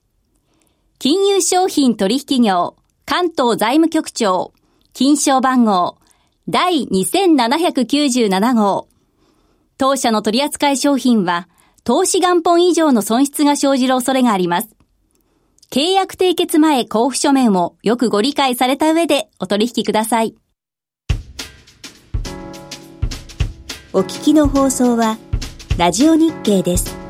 [0.99, 4.53] 金融商品取引業、関東財務局長、
[4.93, 5.97] 金賞番号、
[6.47, 8.87] 第2797号。
[9.79, 11.47] 当社の取扱い商品は、
[11.83, 14.69] 投資元本以上の損失が生じる恐れがあります。
[15.73, 20.35] 契約締結前交付書面をよくご理解された上でお取引ください。
[23.91, 25.17] お聞きの放送は、
[25.79, 27.02] ラジオ日経です。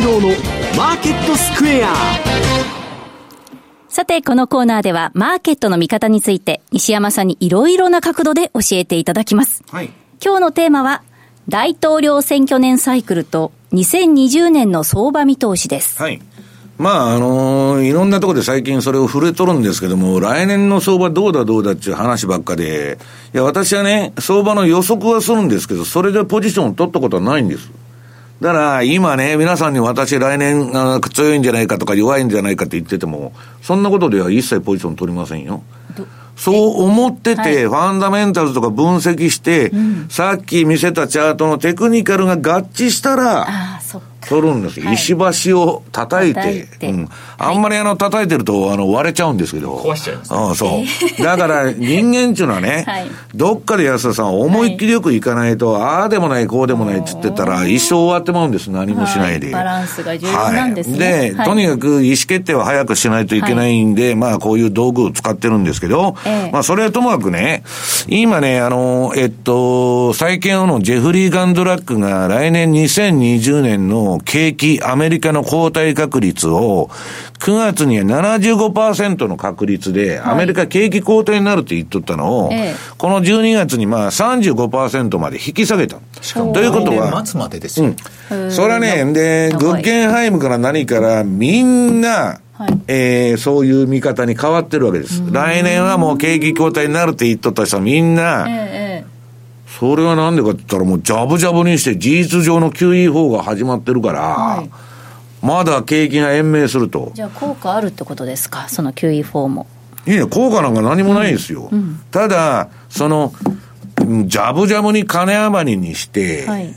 [0.00, 0.28] 山幸四郎の
[0.76, 1.94] マーケットスクエア
[3.88, 9.62] さて、このコーナーでは、マーケットの見方について、西山さんにいろいろな角度で教えていただきます。
[9.70, 9.90] はい。
[10.24, 11.02] 今日のテーマは、
[11.48, 16.00] 大統領選挙年サイクルと2020年の相場見通しです。
[16.00, 16.22] はい。
[16.78, 22.98] まあ、あのー、いろんなところで最近それを触れとるんですけども、来年の相場どうだどうだっていう話ばっかで、
[23.34, 27.70] いや、私はね、相場の予測はするんですけど、それでポジションを取ったことはないんです。
[28.40, 30.72] だから、今ね、皆さんに私来年
[31.12, 33.32] 強いんじゃないかとか弱いんじゃないかって言ってても、
[33.62, 35.62] そんなことでは一切ポジション取りませんよ。
[36.36, 39.70] そう思ってて、ファンダメンタルズとか分析して、
[40.08, 43.46] さっき見せたチャートのテクニカルが合致したら、
[44.26, 44.90] 取るんですよ。
[44.92, 45.16] 石
[45.48, 46.68] 橋を叩いて。
[46.82, 47.08] うん。
[47.38, 49.76] あんまりあの、叩いてると、あの、割れちゃうんですけど。
[49.76, 50.82] 壊しちゃいます、うん、そ
[51.18, 51.22] う。
[51.22, 52.86] だから、人間っていうのはね、
[53.34, 58.70] どっかで安田さん、思いっきりよくいかないと、ああでもない、こうでもないって言ってたら、一生終わってまうんです。
[58.70, 59.50] 何もしないで。
[59.50, 61.32] バランスが重要なんですね。
[61.32, 66.16] で、とにかく意思決定は早くしないといけないんで、まあ、こういう道具を使ってるんですけど、
[66.52, 67.62] まあ、それはともかくね、
[68.08, 76.90] 今ね、あの、えっと、最近のジェフリー・ガンドラックが来年2020年の景気、アメリカの後退確率を、
[77.38, 82.50] 9月には75%の確率で、アメリカ景気後退になるって言っとったのを、
[82.98, 85.98] この12月にまあ35%まで引き下げた。
[86.52, 87.94] ということは、末までですよ。
[88.30, 88.52] うん。
[88.52, 95.22] それはね、で、グッゲンハイムから何からみんな、はい、えー、そういう見方に変わってるわけです。
[95.32, 98.79] 来年はもう景気後退になるって言っとった人はみんな、ええ
[99.80, 104.70] それはなんでかって言ったらもうジャブジャブにして事実上の QE4 が始まってるから、はい、
[105.40, 107.12] まだ景気が延命すると。
[107.14, 109.66] じゃあ効果あるってことですか、その QE4 も。
[110.06, 111.70] いや、効果なんか何もないですよ。
[111.72, 113.32] うんうん、ただ、その、
[114.26, 116.74] ジャブジャブに金余りにして、はい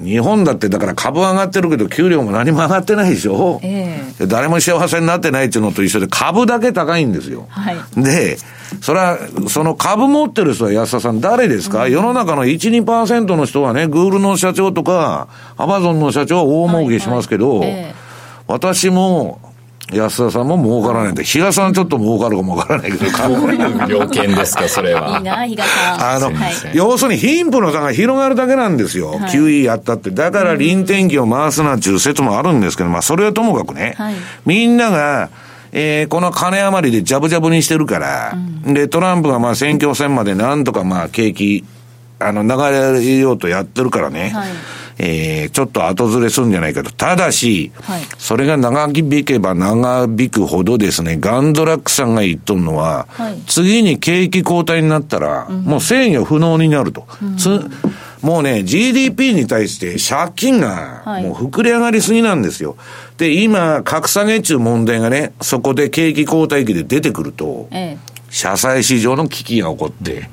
[0.00, 7.46] 日本だってだから株上がってるけど給料も何も上がってないでしょ、えー、誰も幸せになってないっていうのと一緒で株だけ高いんですよ。
[7.48, 8.36] はい、で、
[8.80, 9.18] それは、
[9.48, 17.68] その株持ってる人は安田さん誰ですか、うん、世の中の1、2%の人はね、グールの社長とか、アマゾンの社長は大儲けしますけど、はい。
[17.70, 17.78] はい。
[17.78, 19.40] えー、私も
[19.92, 25.18] 安田さんも儲からないんで、比嘉さんちょっと儲かるかもわからないけど、どういう条件ですか、それは？
[25.18, 26.10] いいな、比嘉さん。
[26.16, 26.32] あの、
[26.74, 29.10] 要するに貧富の差が広がるだけなんですよ。
[29.12, 30.10] はい、QE やったって。
[30.10, 34.14] だから臨転機を回すなっていう説もあるんですけど、まあそれはともかくね、はい、
[34.44, 35.30] みんなが、
[35.70, 41.64] えー、この金余りでジャブジャブにしてるから、うん、で、トランプがまあ選挙戦までなんとかまあ景気、
[42.18, 44.30] あの、流れようとやってるからね。
[44.30, 44.48] はい
[44.98, 46.90] えー、ちょっと後ずれするんじゃないかと。
[46.90, 57.06] ただし、はい、それが長引けば長引くほどですね、ガンドラックさんが言っとるのは、はい、次に景気後退になったら、うん、もう制御不能になると。
[57.22, 57.36] うん
[58.22, 62.76] もうね、GDP に対して借金がもう膨れ上がりすぎなんですよ。
[63.18, 70.28] で、今、格下げ中問題がね、そこで景気後退期で出てくると、ええ、社債市場の危機が起こって、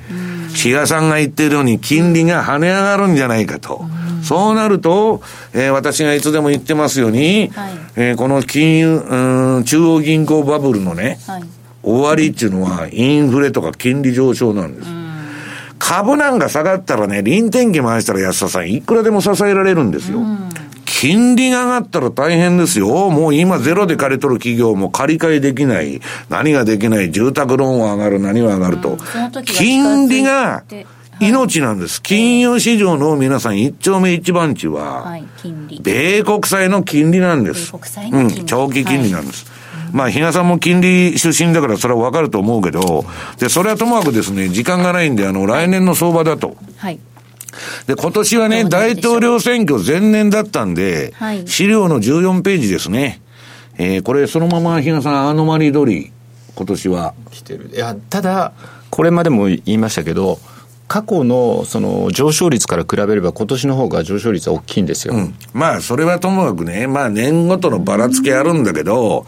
[0.53, 3.85] 比嘉さんが言ってるように金利が跳ね上がるんじゃないかと。
[4.23, 5.21] そうなると、
[5.53, 11.43] えー、私がいつでも言ってますように、はい、えー、この金融、うん、中央銀行バブルのね、はい、
[11.81, 14.89] 終わりっていうのは、インフレとか金利上昇なんです。
[15.79, 20.19] 株なんか下がったらね、臨転機回したら安田さん、いくらでも支えられるんですよ。
[21.03, 23.09] 金利が上がったら大変ですよ。
[23.09, 25.99] もう今ゼロで借り取る企業も借り換えできない。
[26.29, 27.11] 何ができない。
[27.11, 28.19] 住宅ローンは上がる。
[28.21, 28.97] 何は上がると。
[29.43, 30.63] 金利が、
[31.19, 32.01] 命なんです。
[32.01, 35.25] 金融市場の皆さん一丁目一番地は、はい、
[35.81, 37.73] 米国債の金利なんです。
[38.09, 39.51] うん、長期金利なんです。
[39.51, 43.03] はい、まあ、比嘉さんも金利出身だからそれはわかると思うけど、
[43.39, 46.55] で、それはともかくですね、時間がないんで、あの、来年の相場だと。
[46.77, 46.99] はい。
[47.87, 53.21] で、今年はね、大統領選挙前年だったんで、はい、資料の14ページですね。
[53.77, 56.11] えー、これそのまま比嘉さん、アノマリー通り、
[56.55, 57.13] 今年は。
[57.31, 57.71] 来てる。
[57.73, 58.53] いや、ただ、
[58.89, 60.39] これまでも言いましたけど、
[60.87, 69.25] 過去のその上昇率から比べれば、今年の方が上昇率は大きいんですよ、うん、まあ、それはともかくね、まあ、年ごとのばらつきあるんだけど、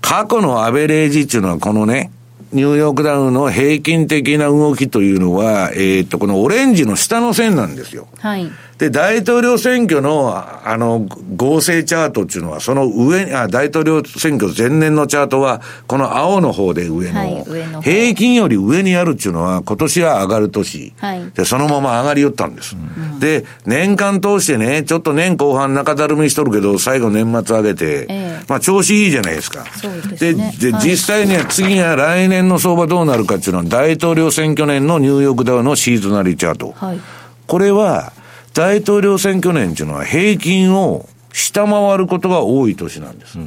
[0.00, 2.10] 過去のアベレージっていうのは、このね、
[2.54, 8.06] ニューヨークダウの平均的な動きというのは、えー、と、このオレンジの下の線なんですよ。
[8.18, 8.48] はい。
[8.78, 11.06] で、大統領選挙の、あの、
[11.36, 20.92] 合成チャートっていうのは、その上に、あ、大統領選挙前年のチャートは、この青の方で上の、はい、上の平均より上にあるっていうのは、今年は上がる年。
[20.98, 21.30] はい。
[21.34, 22.74] で、そのまま上がりよったんです。
[22.74, 29.64] うん、で、年間通してね、ちょっと年後半中だるみしとるけど、最後年末上げて、えー、まあ調子いいじゃないですか。
[29.76, 30.52] そうですね。
[30.58, 36.74] で、で、はい、実際には次が来年の相場どうなるかっていうのは、大統領選挙年のニューヨークダウのシーズナリーチャート。
[36.76, 37.00] はい。
[37.46, 38.12] これは、
[38.54, 43.38] 大統領選挙年っていうのは平均を下回ることが多い年なんです。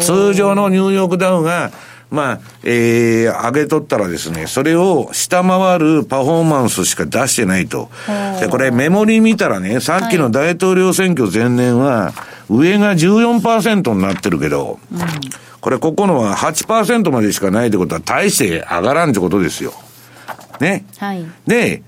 [0.00, 1.70] 通常のニューヨークダウが、
[2.10, 7.90] まあ、えー、上げとったらですね、それを下回るパフォーマンスしか出してないと。
[8.40, 12.14] で、これメモリ見たらね、さっきの大統領選挙前年は、
[12.48, 15.00] 上が14%になってるけど、うん、
[15.60, 19.74] これここのは8%までしかないってことは大して上がらんってことですよ。
[20.60, 20.86] ね。
[20.98, 21.26] はい。
[21.46, 21.82] で、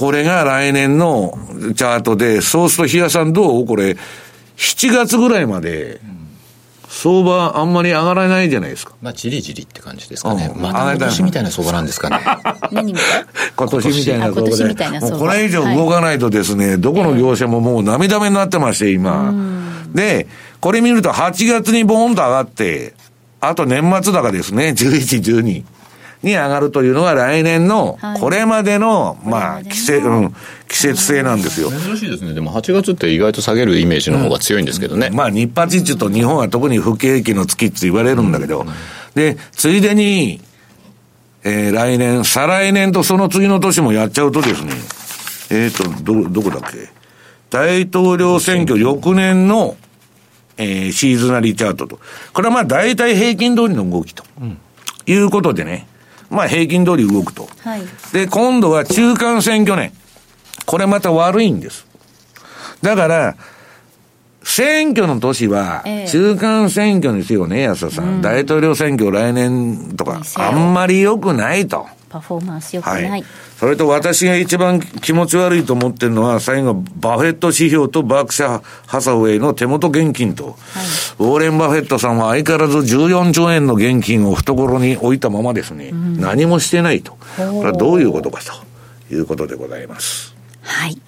[0.00, 1.38] これが来年の
[1.76, 3.66] チャートで、そうすると、日嘉さんどう？
[3.66, 3.98] これ、
[4.56, 6.00] 7月ぐらいまで、
[6.88, 8.94] 相場あんまり上がらないじゃないですか。
[9.02, 10.50] まあ、じりじりって感じですかね。
[10.56, 12.18] うん、また今年みたいな相場なんですかね。
[12.72, 12.94] 何
[13.56, 14.40] 今年みたいな相場で。
[14.40, 15.18] 今年みたいな相場。
[15.18, 19.34] これ以上動かないとですね、はい、どこの業者ももう涙目になってまして、今。
[19.94, 20.28] で、
[20.60, 22.94] これ見ると8月にボーンと上がって、
[23.40, 25.64] あと年末高ですね、11、12。
[26.22, 30.34] に上がるというのが来年の、これまでの、まあ、季節、うん、
[30.68, 31.70] 季節性なんですよ。
[31.70, 32.34] 珍しいですね。
[32.34, 35.08] でも8月って意外と下げるイメージの方が強いんですけどね。
[35.08, 38.66] うん、まあ、日発中と日本は特に不景気の月って言われるんだけど、
[39.14, 40.40] で、ついでに、
[41.42, 44.72] えー、来年、再来年とその次の年もやっちゃうとですね、
[45.50, 46.90] えっ、ー、と、ど、どこだっけ？
[47.48, 49.76] 大統領選挙翌年の、
[50.56, 51.98] えー、シーズナリーチャートと。
[52.32, 54.22] これはまあ大体平均通りの動きと。
[54.40, 54.58] うん、
[55.06, 55.88] いうことでね。
[56.30, 57.48] まあ平均通り動くと。
[57.62, 59.92] はい、で、今度は中間選挙年。
[60.66, 61.86] これまた悪いんです。
[62.82, 63.36] だから、
[64.42, 68.04] 選挙の年は、中間選挙ですよね、安田さん。
[68.04, 71.86] うん、大統領選挙来年とか、あんまり良くないと。
[72.10, 73.08] パフォーマンス良くない。
[73.08, 73.24] はい、
[73.56, 80.54] それと私が一番気持ち悪いと思ってるのは、最後、バフェット指標とバークシャー・ハサウェイの手元現金と、はい、
[81.20, 87.12] ウォーレン・バフェットさんは相変わらず14兆円の現金を懐に置いたままですね、うん、何もしてないと。
[87.12, 88.40] これはどういうことか
[89.08, 90.34] ということでございます。
[90.62, 91.00] はい。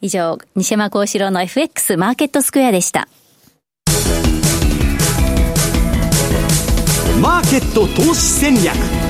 [0.00, 3.08] 以上、西山幸四郎の FX マーケットスクエアでした。
[7.20, 9.07] マーケット投資戦略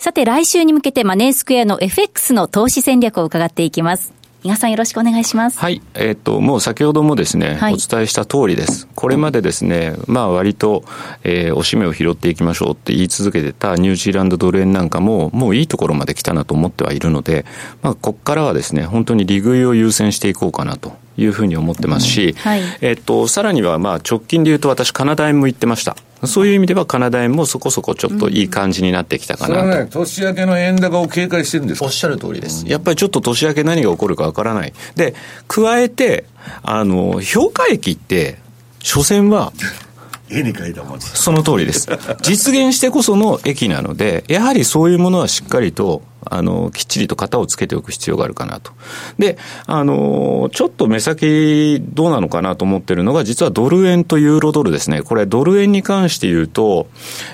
[0.00, 4.14] さて来週に向けてマネースクエアの FX の投資戦略を伺っていきます。
[4.42, 5.58] 伊賀さんよろしくお願いします。
[5.58, 5.82] はい。
[5.92, 8.88] えっ、ー、と、もう先ほどもですね、はい、お伝えした通りです。
[8.94, 10.84] これまでですね、まあ割と、
[11.22, 17.44] えー、おしめを拾っていきましょうって言い続けてたニュージーランドドル円なんかも、もういいところまで来たなと思ってはいるので、
[17.82, 25.94] まあここからはですね、本当に利食いを優先していこうかなというふうに思ってますし、はい、えっと、さらにはまあ直近で言うと私、カナダ円も行ってました。
[26.26, 29.60] そういう意味ではカナダ円もそこそこちょっといい感じになってきたかなと。
[29.60, 32.66] それはね、年明けの円高を警戒してるんですおっしゃる通りです。
[32.68, 34.72] やっぱりちょっと年明け何が起こるかわからない。
[34.96, 35.14] で、
[35.48, 36.24] 加えて、
[36.62, 38.38] あの、評価益って、
[38.82, 39.52] 所詮は、
[40.32, 41.88] 絵に描いたもんその通りです。
[42.22, 48.72] 実現してこその駅なので、やはりそういうものはしっかりとあの、きっちりと型をつけておく必要があるかなと。
[49.18, 55.02] で、あの、ちょっと目先どうなのかなと思ってるのが、実はドル円とユーロドルですね。
[55.02, 56.88] これ、ドル円に関して言うと、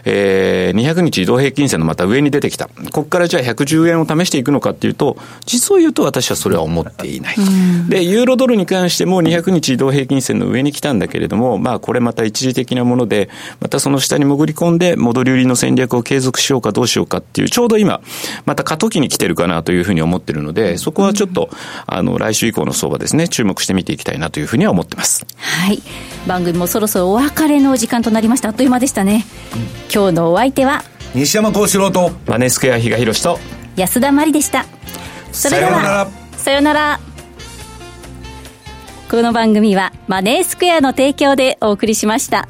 [0.05, 2.69] えー、200日移動平均線のまた上に出てきた。
[2.69, 7.37] ここからじゃあ110円を試していくのかっていうと、実を言うと私はそれは思っていない。
[7.89, 13.29] で、ユーロドルに関しても200日移動平均線の上に来たんだけれども、まあ、これまた一時的なもので、
[13.61, 18.01] またその下に潜り込んで、戻り売りの戦略を継続しようかどうしようかっていう、ちょうど今、
[18.45, 21.49] また過渡期に来てるかなというふうに思ってるので、そこはちょっと、
[21.87, 25.27] あの、来週以降の相場ですね、注目して見ていきたいなというふうには思ってます。
[25.39, 25.83] はい。
[26.27, 28.51] 番組もそろそろお別れの時間となりました。
[28.51, 29.25] あっという間でしたね。
[29.93, 33.39] 今日のお相手は、西山幸四郎と、マネースクエア比嘉宏と、
[33.77, 34.67] 安田真理でした。
[35.33, 37.01] それでは、さようなら。
[39.11, 42.49] この番組はマネースクエアの提供でお送りしました。